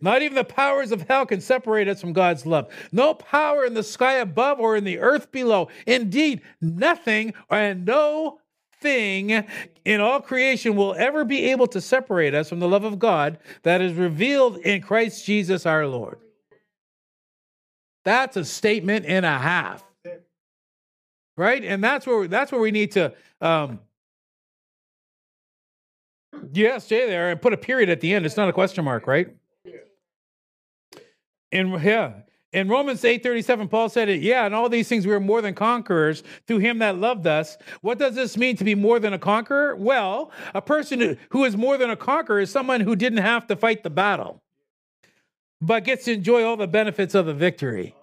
Not 0.00 0.22
even 0.22 0.34
the 0.34 0.44
powers 0.44 0.92
of 0.92 1.02
hell 1.02 1.26
can 1.26 1.40
separate 1.40 1.88
us 1.88 2.00
from 2.00 2.12
God's 2.12 2.46
love. 2.46 2.68
No 2.92 3.14
power 3.14 3.64
in 3.64 3.74
the 3.74 3.82
sky 3.82 4.14
above 4.14 4.60
or 4.60 4.76
in 4.76 4.84
the 4.84 4.98
earth 4.98 5.30
below. 5.30 5.68
Indeed, 5.86 6.42
nothing 6.60 7.34
and 7.50 7.84
no 7.84 8.40
thing 8.80 9.44
in 9.84 10.00
all 10.00 10.20
creation 10.20 10.76
will 10.76 10.94
ever 10.94 11.24
be 11.24 11.50
able 11.50 11.66
to 11.68 11.80
separate 11.80 12.34
us 12.34 12.48
from 12.48 12.60
the 12.60 12.68
love 12.68 12.84
of 12.84 12.98
God 12.98 13.38
that 13.62 13.80
is 13.80 13.94
revealed 13.94 14.58
in 14.58 14.82
Christ 14.82 15.24
Jesus 15.24 15.66
our 15.66 15.86
Lord. 15.86 16.18
That's 18.04 18.36
a 18.36 18.44
statement 18.44 19.06
and 19.06 19.24
a 19.24 19.38
half. 19.38 19.82
Right? 21.36 21.64
And 21.64 21.82
that's 21.82 22.06
where 22.06 22.28
that's 22.28 22.52
where 22.52 22.60
we 22.60 22.70
need 22.70 22.92
to 22.92 23.12
um 23.40 23.80
yeah, 26.52 26.78
stay 26.78 27.06
there 27.06 27.30
and 27.30 27.40
put 27.40 27.52
a 27.52 27.56
period 27.56 27.88
at 27.88 28.00
the 28.00 28.12
end. 28.12 28.26
It's 28.26 28.36
not 28.36 28.48
a 28.48 28.52
question 28.52 28.84
mark, 28.84 29.06
right? 29.06 29.34
In 31.54 31.70
yeah, 31.84 32.14
in 32.52 32.68
Romans 32.68 33.02
8:37, 33.02 33.70
Paul 33.70 33.88
said 33.88 34.08
it, 34.08 34.20
yeah, 34.20 34.44
and 34.44 34.56
all 34.56 34.68
these 34.68 34.88
things 34.88 35.06
we 35.06 35.14
are 35.14 35.20
more 35.20 35.40
than 35.40 35.54
conquerors 35.54 36.24
through 36.48 36.58
him 36.58 36.80
that 36.80 36.98
loved 36.98 37.28
us. 37.28 37.56
What 37.80 37.98
does 37.98 38.16
this 38.16 38.36
mean 38.36 38.56
to 38.56 38.64
be 38.64 38.74
more 38.74 38.98
than 38.98 39.12
a 39.12 39.20
conqueror? 39.20 39.76
Well, 39.76 40.32
a 40.52 40.60
person 40.60 41.16
who 41.30 41.44
is 41.44 41.56
more 41.56 41.78
than 41.78 41.90
a 41.90 41.96
conqueror 41.96 42.40
is 42.40 42.50
someone 42.50 42.80
who 42.80 42.96
didn't 42.96 43.18
have 43.18 43.46
to 43.46 43.56
fight 43.56 43.84
the 43.84 43.90
battle, 43.90 44.42
but 45.60 45.84
gets 45.84 46.06
to 46.06 46.14
enjoy 46.14 46.42
all 46.42 46.56
the 46.56 46.66
benefits 46.66 47.14
of 47.14 47.26
the 47.26 47.34
victory. 47.34 47.94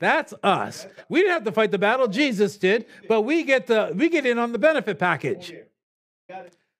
That's 0.00 0.34
us. 0.42 0.88
We 1.08 1.20
didn't 1.20 1.34
have 1.34 1.44
to 1.44 1.52
fight 1.52 1.70
the 1.70 1.78
battle, 1.78 2.08
Jesus 2.08 2.56
did, 2.56 2.86
but 3.06 3.22
we 3.22 3.44
get 3.44 3.68
the 3.68 3.92
we 3.94 4.08
get 4.08 4.26
in 4.26 4.38
on 4.38 4.50
the 4.50 4.58
benefit 4.58 4.98
package. 4.98 5.54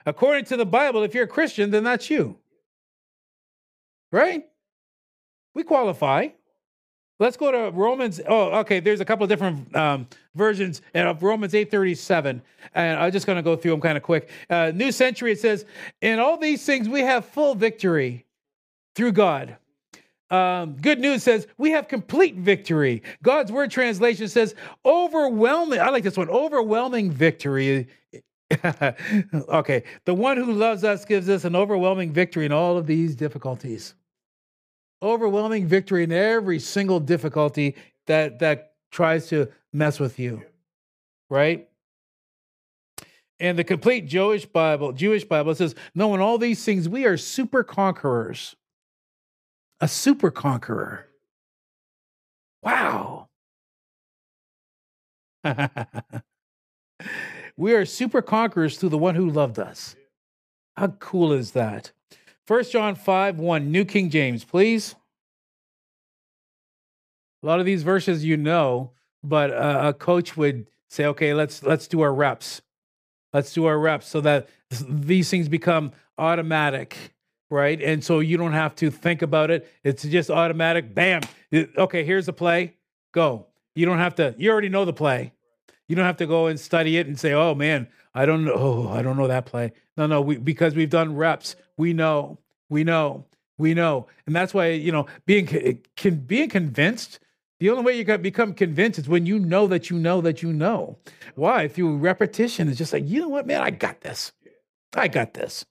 According 0.04 0.46
to 0.46 0.56
the 0.56 0.66
Bible, 0.66 1.04
if 1.04 1.14
you're 1.14 1.24
a 1.24 1.28
Christian, 1.28 1.70
then 1.70 1.84
that's 1.84 2.10
you. 2.10 2.38
Right? 4.10 4.46
We 5.54 5.62
qualify. 5.62 6.28
Let's 7.22 7.36
go 7.36 7.52
to 7.52 7.70
Romans. 7.70 8.20
Oh, 8.26 8.50
okay. 8.60 8.80
There's 8.80 9.00
a 9.00 9.04
couple 9.04 9.22
of 9.22 9.28
different 9.28 9.74
um, 9.76 10.08
versions 10.34 10.82
of 10.92 11.22
Romans 11.22 11.52
8:37, 11.52 12.40
and 12.74 12.98
I'm 12.98 13.12
just 13.12 13.26
going 13.26 13.36
to 13.36 13.42
go 13.42 13.54
through 13.54 13.72
them 13.72 13.80
kind 13.80 13.96
of 13.96 14.02
quick. 14.02 14.28
Uh, 14.50 14.72
New 14.74 14.90
Century 14.90 15.30
it 15.32 15.38
says, 15.40 15.64
"In 16.00 16.18
all 16.18 16.36
these 16.36 16.64
things 16.64 16.88
we 16.88 17.00
have 17.02 17.24
full 17.24 17.54
victory 17.54 18.26
through 18.96 19.12
God." 19.12 19.56
Um, 20.30 20.76
good 20.80 20.98
news 20.98 21.22
says 21.22 21.46
we 21.58 21.70
have 21.70 21.86
complete 21.86 22.36
victory. 22.36 23.02
God's 23.22 23.52
word 23.52 23.70
translation 23.70 24.26
says 24.28 24.54
overwhelming. 24.84 25.78
I 25.78 25.90
like 25.90 26.02
this 26.02 26.16
one. 26.16 26.30
Overwhelming 26.30 27.12
victory. 27.12 27.86
okay, 29.48 29.84
the 30.06 30.14
one 30.14 30.38
who 30.38 30.52
loves 30.52 30.82
us 30.82 31.04
gives 31.04 31.28
us 31.28 31.44
an 31.44 31.54
overwhelming 31.54 32.12
victory 32.12 32.46
in 32.46 32.52
all 32.52 32.76
of 32.76 32.86
these 32.86 33.14
difficulties 33.14 33.94
overwhelming 35.02 35.66
victory 35.66 36.04
in 36.04 36.12
every 36.12 36.58
single 36.58 37.00
difficulty 37.00 37.74
that 38.06 38.38
that 38.38 38.74
tries 38.90 39.28
to 39.28 39.48
mess 39.72 39.98
with 39.98 40.18
you 40.18 40.42
right? 41.28 41.68
And 43.40 43.58
the 43.58 43.64
complete 43.64 44.06
jewish 44.06 44.44
bible 44.46 44.92
jewish 44.92 45.24
bible 45.24 45.54
says 45.54 45.74
no 45.94 46.14
in 46.14 46.20
all 46.20 46.38
these 46.38 46.64
things 46.64 46.88
we 46.88 47.06
are 47.06 47.16
super 47.16 47.64
conquerors. 47.64 48.54
A 49.80 49.88
super 49.88 50.30
conqueror. 50.30 51.08
Wow. 52.62 53.28
We 57.56 57.74
are 57.74 57.84
super 57.84 58.22
conquerors 58.22 58.78
through 58.78 58.88
the 58.90 58.98
one 58.98 59.14
who 59.14 59.28
loved 59.28 59.58
us. 59.58 59.94
How 60.76 60.88
cool 60.88 61.32
is 61.32 61.52
that 61.52 61.92
1 62.52 62.64
John 62.64 62.94
5 62.94 63.38
1, 63.38 63.72
New 63.72 63.86
King 63.86 64.10
James, 64.10 64.44
please. 64.44 64.94
A 67.42 67.46
lot 67.46 67.60
of 67.60 67.64
these 67.64 67.82
verses 67.82 68.26
you 68.26 68.36
know, 68.36 68.90
but 69.24 69.48
a, 69.48 69.88
a 69.88 69.94
coach 69.94 70.36
would 70.36 70.66
say, 70.90 71.06
okay, 71.06 71.32
let's 71.32 71.62
let's 71.62 71.88
do 71.88 72.02
our 72.02 72.12
reps. 72.12 72.60
Let's 73.32 73.54
do 73.54 73.64
our 73.64 73.78
reps 73.78 74.06
so 74.06 74.20
that 74.20 74.50
these 74.86 75.30
things 75.30 75.48
become 75.48 75.92
automatic, 76.18 77.14
right? 77.48 77.80
And 77.80 78.04
so 78.04 78.20
you 78.20 78.36
don't 78.36 78.52
have 78.52 78.74
to 78.76 78.90
think 78.90 79.22
about 79.22 79.50
it. 79.50 79.66
It's 79.82 80.02
just 80.02 80.28
automatic. 80.28 80.94
Bam. 80.94 81.22
Okay, 81.54 82.04
here's 82.04 82.26
the 82.26 82.34
play. 82.34 82.74
Go. 83.14 83.46
You 83.74 83.86
don't 83.86 83.96
have 83.96 84.16
to, 84.16 84.34
you 84.36 84.50
already 84.50 84.68
know 84.68 84.84
the 84.84 84.92
play. 84.92 85.32
You 85.88 85.96
don't 85.96 86.04
have 86.04 86.18
to 86.18 86.26
go 86.26 86.48
and 86.48 86.60
study 86.60 86.98
it 86.98 87.06
and 87.06 87.18
say, 87.18 87.32
oh 87.32 87.54
man, 87.54 87.88
I 88.14 88.26
don't 88.26 88.44
know. 88.44 88.52
Oh, 88.54 88.88
I 88.88 89.00
don't 89.00 89.16
know 89.16 89.28
that 89.28 89.46
play. 89.46 89.72
No, 89.96 90.06
no, 90.06 90.20
we, 90.20 90.36
because 90.36 90.74
we've 90.74 90.90
done 90.90 91.16
reps. 91.16 91.56
We 91.78 91.94
know, 91.94 92.38
we 92.72 92.84
know, 92.84 93.26
we 93.58 93.74
know. 93.74 94.06
And 94.26 94.34
that's 94.34 94.54
why, 94.54 94.68
you 94.68 94.90
know, 94.90 95.06
being, 95.26 95.46
can, 95.46 95.62
eh, 96.04 96.10
being 96.10 96.48
convinced, 96.48 97.20
the 97.60 97.70
only 97.70 97.84
way 97.84 97.96
you 97.98 98.04
can 98.04 98.22
become 98.22 98.54
convinced 98.54 98.98
is 98.98 99.08
when 99.08 99.26
you 99.26 99.38
know 99.38 99.66
that 99.68 99.90
you 99.90 99.98
know 99.98 100.22
that 100.22 100.42
you 100.42 100.52
know. 100.52 100.98
Why? 101.34 101.68
Through 101.68 101.98
repetition, 101.98 102.68
it's 102.68 102.78
just 102.78 102.92
like, 102.92 103.06
you 103.06 103.20
know 103.20 103.28
what, 103.28 103.46
man, 103.46 103.60
I 103.60 103.70
got 103.70 104.00
this. 104.00 104.32
I 104.94 105.06
got 105.06 105.34
this. 105.34 105.64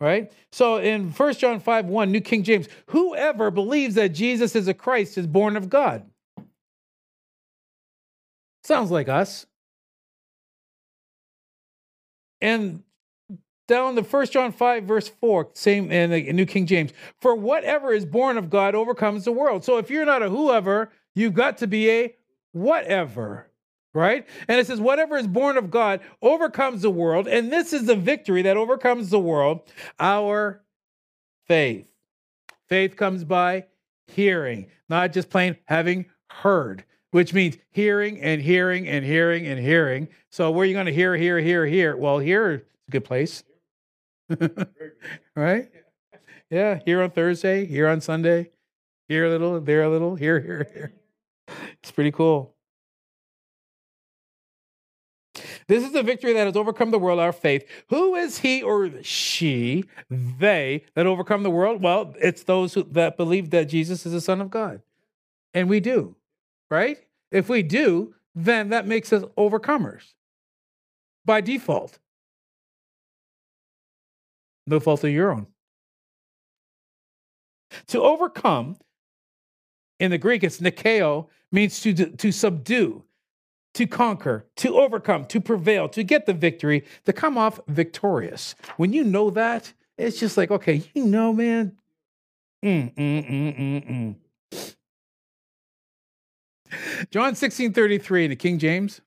Right? 0.00 0.32
So 0.52 0.78
in 0.78 1.12
First 1.12 1.38
John 1.40 1.60
5 1.60 1.86
1, 1.86 2.10
New 2.10 2.20
King 2.20 2.44
James, 2.44 2.66
whoever 2.86 3.50
believes 3.50 3.94
that 3.96 4.08
Jesus 4.08 4.56
is 4.56 4.66
a 4.66 4.74
Christ 4.74 5.18
is 5.18 5.26
born 5.26 5.56
of 5.56 5.68
God. 5.68 6.08
Sounds 8.64 8.90
like 8.90 9.08
us. 9.08 9.46
And 12.40 12.82
down 13.68 13.94
the 13.94 14.02
1 14.02 14.26
John 14.26 14.50
5, 14.50 14.84
verse 14.84 15.08
4, 15.08 15.50
same 15.52 15.92
in 15.92 16.10
the 16.10 16.32
New 16.32 16.46
King 16.46 16.66
James. 16.66 16.92
For 17.20 17.36
whatever 17.36 17.92
is 17.92 18.04
born 18.04 18.36
of 18.36 18.50
God 18.50 18.74
overcomes 18.74 19.24
the 19.24 19.32
world. 19.32 19.64
So 19.64 19.78
if 19.78 19.90
you're 19.90 20.04
not 20.04 20.22
a 20.22 20.28
whoever, 20.28 20.90
you've 21.14 21.34
got 21.34 21.58
to 21.58 21.66
be 21.66 21.88
a 21.90 22.16
whatever, 22.52 23.46
right? 23.94 24.26
And 24.48 24.58
it 24.58 24.66
says, 24.66 24.80
whatever 24.80 25.16
is 25.16 25.28
born 25.28 25.56
of 25.56 25.70
God 25.70 26.00
overcomes 26.20 26.82
the 26.82 26.90
world. 26.90 27.28
And 27.28 27.52
this 27.52 27.72
is 27.72 27.86
the 27.86 27.94
victory 27.94 28.42
that 28.42 28.56
overcomes 28.56 29.10
the 29.10 29.20
world 29.20 29.60
our 30.00 30.62
faith. 31.46 31.86
Faith 32.68 32.96
comes 32.96 33.22
by 33.22 33.66
hearing, 34.08 34.66
not 34.88 35.12
just 35.12 35.30
plain 35.30 35.56
having 35.66 36.06
heard 36.30 36.84
which 37.10 37.32
means 37.32 37.56
hearing 37.70 38.20
and 38.20 38.42
hearing 38.42 38.86
and 38.86 39.04
hearing 39.04 39.46
and 39.46 39.58
hearing. 39.58 40.08
So 40.30 40.50
where 40.50 40.62
are 40.62 40.66
you 40.66 40.74
going 40.74 40.86
to 40.86 40.92
hear, 40.92 41.16
hear, 41.16 41.40
hear, 41.40 41.66
hear? 41.66 41.96
Well, 41.96 42.18
here 42.18 42.50
is 42.50 42.60
a 42.60 42.90
good 42.90 43.04
place. 43.04 43.44
right? 45.36 45.70
Yeah, 46.50 46.80
here 46.84 47.02
on 47.02 47.10
Thursday, 47.10 47.66
here 47.66 47.88
on 47.88 48.00
Sunday, 48.00 48.50
here 49.08 49.26
a 49.26 49.30
little, 49.30 49.60
there 49.60 49.82
a 49.82 49.90
little, 49.90 50.14
here, 50.14 50.40
here, 50.40 50.66
here. 50.72 50.92
It's 51.82 51.90
pretty 51.90 52.12
cool. 52.12 52.54
This 55.66 55.84
is 55.84 55.92
the 55.92 56.02
victory 56.02 56.32
that 56.32 56.46
has 56.46 56.56
overcome 56.56 56.90
the 56.90 56.98
world, 56.98 57.20
our 57.20 57.32
faith. 57.32 57.64
Who 57.90 58.14
is 58.14 58.38
he 58.38 58.62
or 58.62 58.90
she, 59.02 59.84
they 60.10 60.84
that 60.94 61.06
overcome 61.06 61.42
the 61.42 61.50
world? 61.50 61.82
Well, 61.82 62.14
it's 62.20 62.42
those 62.42 62.74
who, 62.74 62.84
that 62.84 63.16
believe 63.16 63.50
that 63.50 63.68
Jesus 63.68 64.04
is 64.06 64.12
the 64.12 64.20
Son 64.20 64.40
of 64.40 64.50
God. 64.50 64.82
And 65.54 65.68
we 65.68 65.80
do 65.80 66.16
right? 66.70 66.98
If 67.30 67.48
we 67.48 67.62
do, 67.62 68.14
then 68.34 68.70
that 68.70 68.86
makes 68.86 69.12
us 69.12 69.24
overcomers 69.36 70.14
by 71.24 71.40
default. 71.40 71.98
No 74.68 74.80
fault 74.80 75.02
of 75.02 75.10
your 75.10 75.32
own. 75.32 75.46
To 77.88 78.02
overcome, 78.02 78.76
in 79.98 80.10
the 80.10 80.18
Greek, 80.18 80.44
it's 80.44 80.60
nikeo, 80.60 81.28
means 81.50 81.80
to, 81.80 81.94
to 81.94 82.32
subdue, 82.32 83.02
to 83.74 83.86
conquer, 83.86 84.46
to 84.56 84.78
overcome, 84.78 85.24
to 85.26 85.40
prevail, 85.40 85.88
to 85.88 86.02
get 86.02 86.26
the 86.26 86.34
victory, 86.34 86.84
to 87.06 87.12
come 87.12 87.38
off 87.38 87.60
victorious. 87.66 88.54
When 88.76 88.92
you 88.92 89.04
know 89.04 89.30
that, 89.30 89.72
it's 89.96 90.20
just 90.20 90.36
like, 90.36 90.50
okay, 90.50 90.82
you 90.94 91.06
know, 91.06 91.32
man. 91.32 91.76
Mm, 92.62 92.94
mm, 92.94 93.30
mm, 93.30 93.58
mm, 93.58 94.16
mm. 96.70 97.06
John 97.10 97.34
16 97.34 97.72
33 97.72 98.24
in 98.24 98.30
the 98.30 98.36
King 98.36 98.58
James. 98.58 99.00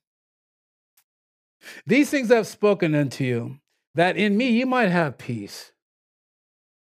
These 1.85 2.09
things 2.09 2.31
I've 2.31 2.47
spoken 2.47 2.95
unto 2.95 3.23
you, 3.23 3.59
that 3.95 4.17
in 4.17 4.37
me 4.37 4.49
you 4.49 4.65
might 4.65 4.89
have 4.89 5.17
peace. 5.17 5.71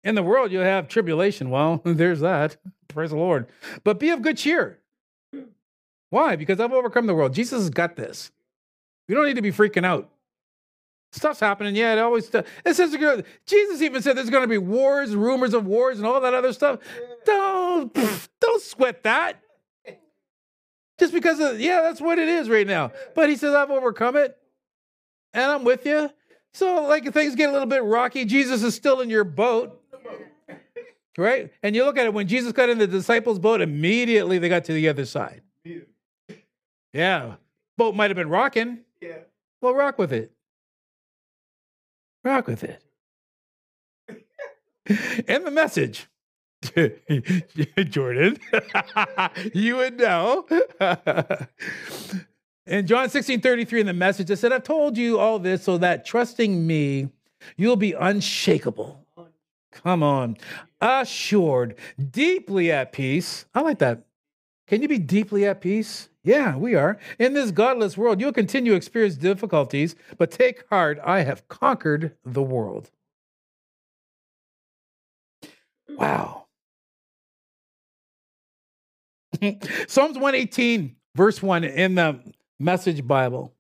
In 0.03 0.15
the 0.15 0.23
world 0.23 0.51
you'll 0.51 0.63
have 0.63 0.88
tribulation. 0.88 1.49
Well, 1.49 1.81
there's 1.86 2.19
that. 2.21 2.58
Praise 2.88 3.10
the 3.10 3.17
Lord. 3.17 3.47
But 3.84 3.99
be 3.99 4.10
of 4.10 4.21
good 4.21 4.38
cheer. 4.38 4.79
Why? 6.10 6.36
Because 6.36 6.60
I've 6.60 6.71
overcome 6.71 7.08
the 7.08 7.15
world. 7.15 7.34
Jesus 7.34 7.63
has 7.63 7.69
got 7.69 7.95
this. 7.95 8.31
We 9.08 9.15
don't 9.15 9.25
need 9.25 9.36
to 9.36 9.41
be 9.41 9.51
freaking 9.51 9.86
out. 9.86 10.10
Stuff's 11.12 11.39
happening. 11.39 11.75
Yeah, 11.75 11.93
it 11.93 11.99
always. 11.99 12.29
It 12.34 12.75
says 12.75 12.95
Jesus 13.45 13.81
even 13.81 14.01
said 14.01 14.17
there's 14.17 14.29
going 14.29 14.43
to 14.43 14.49
be 14.49 14.58
wars, 14.58 15.15
rumors 15.15 15.53
of 15.53 15.65
wars, 15.65 15.97
and 15.97 16.05
all 16.05 16.19
that 16.19 16.34
other 16.34 16.51
stuff. 16.51 16.79
Don't 17.25 17.93
don't 18.41 18.62
sweat 18.62 19.03
that. 19.03 19.39
Just 20.99 21.13
because 21.13 21.39
of 21.39 21.60
yeah, 21.60 21.81
that's 21.81 22.01
what 22.01 22.19
it 22.19 22.27
is 22.27 22.49
right 22.49 22.67
now. 22.67 22.91
But 23.13 23.29
he 23.29 23.38
says 23.38 23.53
I've 23.53 23.71
overcome 23.71 24.17
it, 24.17 24.38
and 25.34 25.51
I'm 25.51 25.63
with 25.63 25.86
you. 25.86 26.10
So 26.56 26.84
like 26.88 27.12
things 27.12 27.36
get 27.36 27.50
a 27.50 27.52
little 27.52 27.68
bit 27.68 27.84
rocky. 27.84 28.24
Jesus 28.24 28.63
is 28.63 28.74
still 28.74 29.02
in 29.02 29.10
your 29.10 29.26
boat. 29.26 29.82
Right? 31.18 31.52
And 31.62 31.76
you 31.76 31.84
look 31.84 31.98
at 31.98 32.06
it 32.06 32.13
when 32.13 32.30
Jesus 32.30 32.54
got 32.54 32.70
in 32.70 32.78
the 32.78 32.88
disciples' 32.88 33.39
boat, 33.39 33.60
immediately 33.60 34.38
they 34.38 34.48
got 34.48 34.63
to 34.65 34.74
the 34.74 34.88
other 34.88 35.06
side. 35.06 35.41
Yeah. 36.94 37.36
Boat 37.78 37.94
might 37.94 38.10
have 38.10 38.15
been 38.15 38.30
rocking. 38.30 38.80
Yeah. 39.02 39.18
Well, 39.60 39.74
rock 39.74 39.98
with 39.98 40.13
it. 40.13 40.32
Rock 42.24 42.48
with 42.48 42.63
it. 42.63 42.82
and 45.28 45.46
the 45.46 45.52
message. 45.52 46.08
Jordan, 47.89 48.38
you 49.54 49.76
would 49.76 49.98
know. 49.98 50.48
In 52.67 52.88
John 52.88 53.10
16 53.10 53.41
33, 53.41 53.82
in 53.82 53.86
the 53.86 53.93
message, 53.93 54.30
it 54.30 54.38
said, 54.38 54.51
I've 54.51 54.63
told 54.63 54.97
you 54.97 55.19
all 55.19 55.39
this 55.39 55.63
so 55.63 55.78
that 55.78 56.06
trusting 56.06 56.65
me, 56.65 57.10
you'll 57.58 57.75
be 57.75 57.93
unshakable. 57.93 59.06
Come 59.71 60.01
on. 60.01 60.38
Assured, 60.82 61.75
deeply 62.12 62.71
at 62.71 62.91
peace. 62.91 63.45
I 63.54 63.62
like 63.62 63.80
that. 63.80 64.04
Can 64.67 64.82
you 64.82 64.88
be 64.88 64.97
deeply 64.97 65.45
at 65.45 65.62
peace? 65.62 66.10
Yeah, 66.23 66.56
we 66.56 66.73
are. 66.73 66.97
In 67.19 67.34
this 67.34 67.51
godless 67.51 67.97
world, 67.97 68.19
you'll 68.19 68.34
continue 68.34 68.71
to 68.71 68.78
experience 68.78 69.15
difficulties, 69.15 69.95
but 70.17 70.32
take 70.32 70.67
heart, 70.69 70.99
I 71.04 71.21
have 71.21 71.47
conquered 71.49 72.15
the 72.25 72.41
world. 72.41 72.89
Wow. 75.88 76.47
Psalms 79.88 80.15
118, 80.17 80.95
verse 81.13 81.43
1 81.43 81.63
in 81.63 81.95
the 81.95 82.19
Message 82.60 83.06
Bible. 83.06 83.54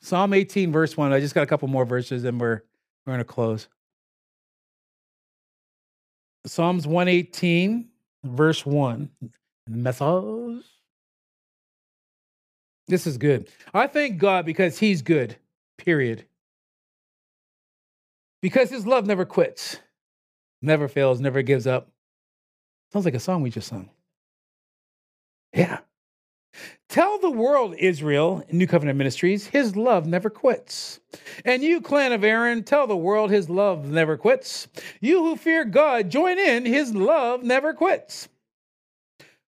Psalm 0.00 0.34
18, 0.34 0.72
verse 0.72 0.96
1. 0.96 1.12
I 1.12 1.20
just 1.20 1.34
got 1.34 1.42
a 1.42 1.46
couple 1.46 1.68
more 1.68 1.84
verses 1.84 2.24
and 2.24 2.40
we're, 2.40 2.62
we're 3.06 3.12
going 3.12 3.18
to 3.18 3.24
close. 3.24 3.68
Psalms 6.44 6.86
118, 6.86 7.88
verse 8.24 8.66
1. 8.66 9.08
Message. 9.68 10.64
This 12.88 13.06
is 13.06 13.16
good. 13.16 13.48
I 13.72 13.86
thank 13.86 14.18
God 14.18 14.44
because 14.44 14.78
He's 14.78 15.02
good, 15.02 15.36
period. 15.78 16.26
Because 18.42 18.70
His 18.70 18.86
love 18.86 19.06
never 19.06 19.24
quits, 19.24 19.78
never 20.60 20.88
fails, 20.88 21.20
never 21.20 21.42
gives 21.42 21.66
up. 21.66 21.88
Sounds 22.92 23.04
like 23.04 23.14
a 23.14 23.20
song 23.20 23.40
we 23.40 23.50
just 23.50 23.68
sung. 23.68 23.88
Yeah. 25.54 25.78
Tell 26.88 27.18
the 27.18 27.30
world, 27.30 27.74
Israel, 27.78 28.44
New 28.52 28.66
Covenant 28.66 28.98
Ministries, 28.98 29.46
his 29.46 29.76
love 29.76 30.06
never 30.06 30.28
quits. 30.28 31.00
And 31.44 31.62
you, 31.62 31.80
clan 31.80 32.12
of 32.12 32.22
Aaron, 32.22 32.64
tell 32.64 32.86
the 32.86 32.96
world 32.96 33.30
his 33.30 33.48
love 33.48 33.86
never 33.86 34.16
quits. 34.16 34.68
You 35.00 35.24
who 35.24 35.36
fear 35.36 35.64
God, 35.64 36.10
join 36.10 36.38
in, 36.38 36.66
his 36.66 36.94
love 36.94 37.42
never 37.42 37.72
quits. 37.72 38.28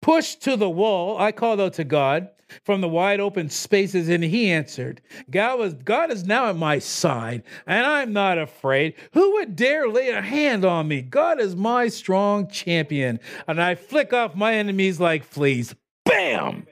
Pushed 0.02 0.44
to 0.44 0.56
the 0.56 0.70
wall, 0.70 1.18
I 1.18 1.32
called 1.32 1.60
out 1.60 1.74
to 1.74 1.84
God 1.84 2.30
from 2.64 2.82
the 2.82 2.88
wide 2.88 3.20
open 3.20 3.50
spaces, 3.50 4.08
and 4.08 4.24
he 4.24 4.52
answered, 4.52 5.02
God, 5.30 5.60
was, 5.60 5.74
God 5.74 6.12
is 6.12 6.26
now 6.26 6.48
at 6.50 6.56
my 6.56 6.80
side, 6.80 7.44
and 7.66 7.86
I'm 7.86 8.14
not 8.14 8.38
afraid. 8.38 8.94
Who 9.14 9.34
would 9.34 9.56
dare 9.56 9.90
lay 9.90 10.10
a 10.10 10.22
hand 10.22 10.64
on 10.64 10.88
me? 10.88 11.02
God 11.02 11.40
is 11.40 11.56
my 11.56 11.88
strong 11.88 12.48
champion, 12.48 13.20
and 13.48 13.62
I 13.62 13.76
flick 13.76 14.14
off 14.14 14.36
my 14.36 14.54
enemies 14.54 15.00
like 15.00 15.24
fleas. 15.24 15.76
Bam! 16.06 16.68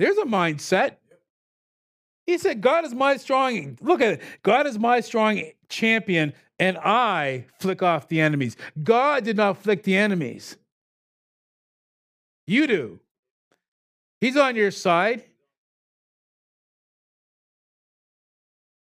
There's 0.00 0.16
a 0.16 0.24
mindset. 0.24 0.96
He 2.24 2.38
said, 2.38 2.62
God 2.62 2.86
is 2.86 2.94
my 2.94 3.18
strong, 3.18 3.76
look 3.82 4.00
at 4.00 4.14
it. 4.14 4.22
God 4.42 4.66
is 4.66 4.78
my 4.78 5.00
strong 5.00 5.42
champion, 5.68 6.32
and 6.58 6.78
I 6.78 7.44
flick 7.58 7.82
off 7.82 8.08
the 8.08 8.18
enemies. 8.18 8.56
God 8.82 9.24
did 9.24 9.36
not 9.36 9.58
flick 9.58 9.82
the 9.82 9.98
enemies. 9.98 10.56
You 12.46 12.66
do. 12.66 13.00
He's 14.22 14.38
on 14.38 14.56
your 14.56 14.70
side. 14.70 15.24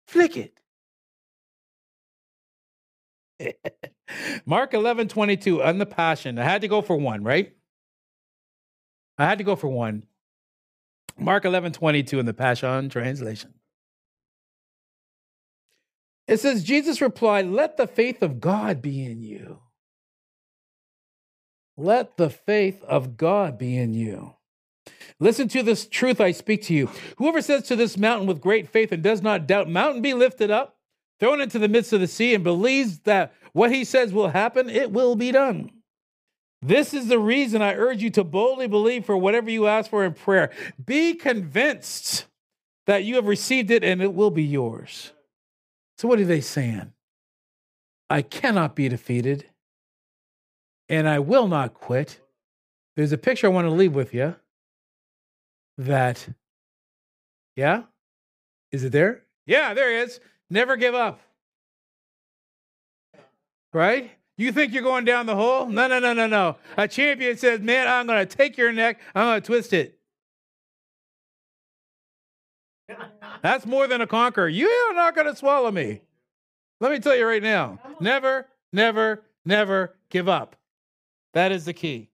Flick 0.08 0.38
it. 0.38 0.58
Mark 4.45 4.74
11, 4.74 5.10
22, 5.10 5.62
on 5.62 5.78
the 5.78 5.86
Passion. 5.86 6.39
I 6.39 6.45
had 6.45 6.62
to 6.62 6.69
go 6.69 6.82
for 6.82 6.95
one, 6.95 7.21
right? 7.21 7.54
I 9.17 9.26
had 9.26 9.39
to 9.39 9.43
go 9.43 9.58
for 9.58 9.67
one. 9.67 10.04
Mark 11.17 11.45
11, 11.45 11.74
22 11.74 12.19
in 12.19 12.26
the 12.26 12.34
Passion 12.34 12.89
Translation. 12.89 13.54
It 16.28 16.39
says, 16.39 16.63
Jesus 16.63 17.02
replied, 17.02 17.47
Let 17.47 17.78
the 17.78 17.88
faith 17.88 18.21
of 18.21 18.39
God 18.39 18.82
be 18.82 19.04
in 19.04 19.21
you. 19.21 19.60
Let 21.78 22.17
the 22.17 22.30
faith 22.30 22.84
of 22.84 23.17
God 23.17 23.58
be 23.58 23.78
in 23.78 23.93
you. 23.93 24.36
Listen 25.19 25.47
to 25.50 25.63
this 25.63 25.88
truth 25.88 26.21
I 26.21 26.32
speak 26.32 26.63
to 26.63 26.74
you. 26.74 26.89
Whoever 27.17 27.41
says 27.41 27.63
to 27.63 27.76
this 27.76 27.97
mountain 27.97 28.28
with 28.28 28.41
great 28.41 28.69
faith 28.69 28.91
and 28.91 29.04
does 29.04 29.21
not 29.21 29.47
doubt, 29.47 29.69
mountain 29.69 30.02
be 30.02 30.13
lifted 30.13 30.52
up, 30.52 30.78
thrown 31.19 31.41
into 31.41 31.60
the 31.60 31.67
midst 31.67 31.93
of 31.93 32.00
the 32.00 32.08
sea, 32.08 32.34
and 32.34 32.43
believes 32.43 33.00
that 33.00 33.34
what 33.54 33.71
he 33.71 33.84
says 33.84 34.13
will 34.13 34.30
happen, 34.30 34.69
it 34.69 34.91
will 34.91 35.15
be 35.15 35.32
done. 35.32 35.71
This 36.62 36.93
is 36.93 37.08
the 37.08 37.19
reason 37.19 37.62
I 37.62 37.74
urge 37.74 38.04
you 38.04 38.12
to 38.12 38.24
boldly 38.24 38.67
believe 38.67 39.06
for 39.06 39.17
whatever 39.17 39.50
you 39.50 39.67
ask 39.67 39.89
for 39.89 40.06
in 40.06 40.13
prayer. 40.13 40.52
Be 40.84 41.15
convinced 41.15 42.26
that 42.86 43.04
you 43.04 43.15
have 43.15 43.26
received 43.26 43.71
it 43.71 43.84
and 43.84 44.02
it 44.02 44.13
will 44.13 44.30
be 44.30 44.43
yours. 44.43 45.12
So, 45.97 46.08
what 46.08 46.19
are 46.19 46.26
they 46.26 46.41
saying? 46.41 46.93
I 48.10 48.21
cannot 48.21 48.76
be 48.76 48.89
defeated 48.89 49.45
and 50.89 51.08
I 51.08 51.19
will 51.19 51.47
not 51.47 51.74
quit. 51.74 52.19
There's 52.95 53.13
a 53.13 53.17
picture 53.17 53.47
I 53.47 53.52
want 53.52 53.65
to 53.65 53.71
leave 53.71 53.95
with 53.95 54.13
you 54.13 54.36
that, 55.78 56.28
yeah? 57.56 57.84
Is 58.71 58.84
it 58.84 58.91
there? 58.91 59.24
Yeah, 59.45 59.74
there 59.74 59.95
it 59.95 60.08
is. 60.08 60.19
Never 60.50 60.76
give 60.76 60.93
up. 60.93 61.21
Right? 63.74 64.12
You 64.41 64.51
think 64.51 64.73
you're 64.73 64.82
going 64.82 65.06
down 65.06 65.27
the 65.27 65.36
hole? 65.36 65.67
No, 65.67 65.88
no, 65.88 65.99
no, 65.99 66.13
no, 66.13 66.25
no. 66.25 66.56
A 66.75 66.88
champion 66.88 67.38
says, 67.38 67.60
Man, 67.60 67.88
I'm 67.88 68.08
going 68.08 68.25
to 68.27 68.36
take 68.36 68.58
your 68.58 68.71
neck, 68.71 68.99
I'm 69.13 69.25
going 69.25 69.41
to 69.41 69.45
twist 69.45 69.71
it. 69.71 69.99
That's 73.43 73.67
more 73.67 73.88
than 73.88 74.01
a 74.01 74.08
conqueror. 74.08 74.49
You're 74.49 74.95
not 74.95 75.13
going 75.13 75.27
to 75.27 75.36
swallow 75.36 75.69
me. 75.71 76.01
Let 76.80 76.91
me 76.91 76.99
tell 76.99 77.15
you 77.15 77.27
right 77.27 77.41
now 77.41 77.80
never, 77.99 78.47
never, 78.73 79.23
never 79.45 79.95
give 80.10 80.27
up. 80.27 80.56
That 81.34 81.51
is 81.51 81.65
the 81.65 81.73
key. 81.73 82.10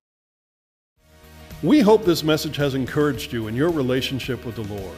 We 1.64 1.80
hope 1.80 2.04
this 2.04 2.24
message 2.24 2.58
has 2.58 2.76
encouraged 2.76 3.32
you 3.32 3.48
in 3.48 3.56
your 3.56 3.70
relationship 3.70 4.46
with 4.46 4.56
the 4.56 4.64
Lord. 4.64 4.98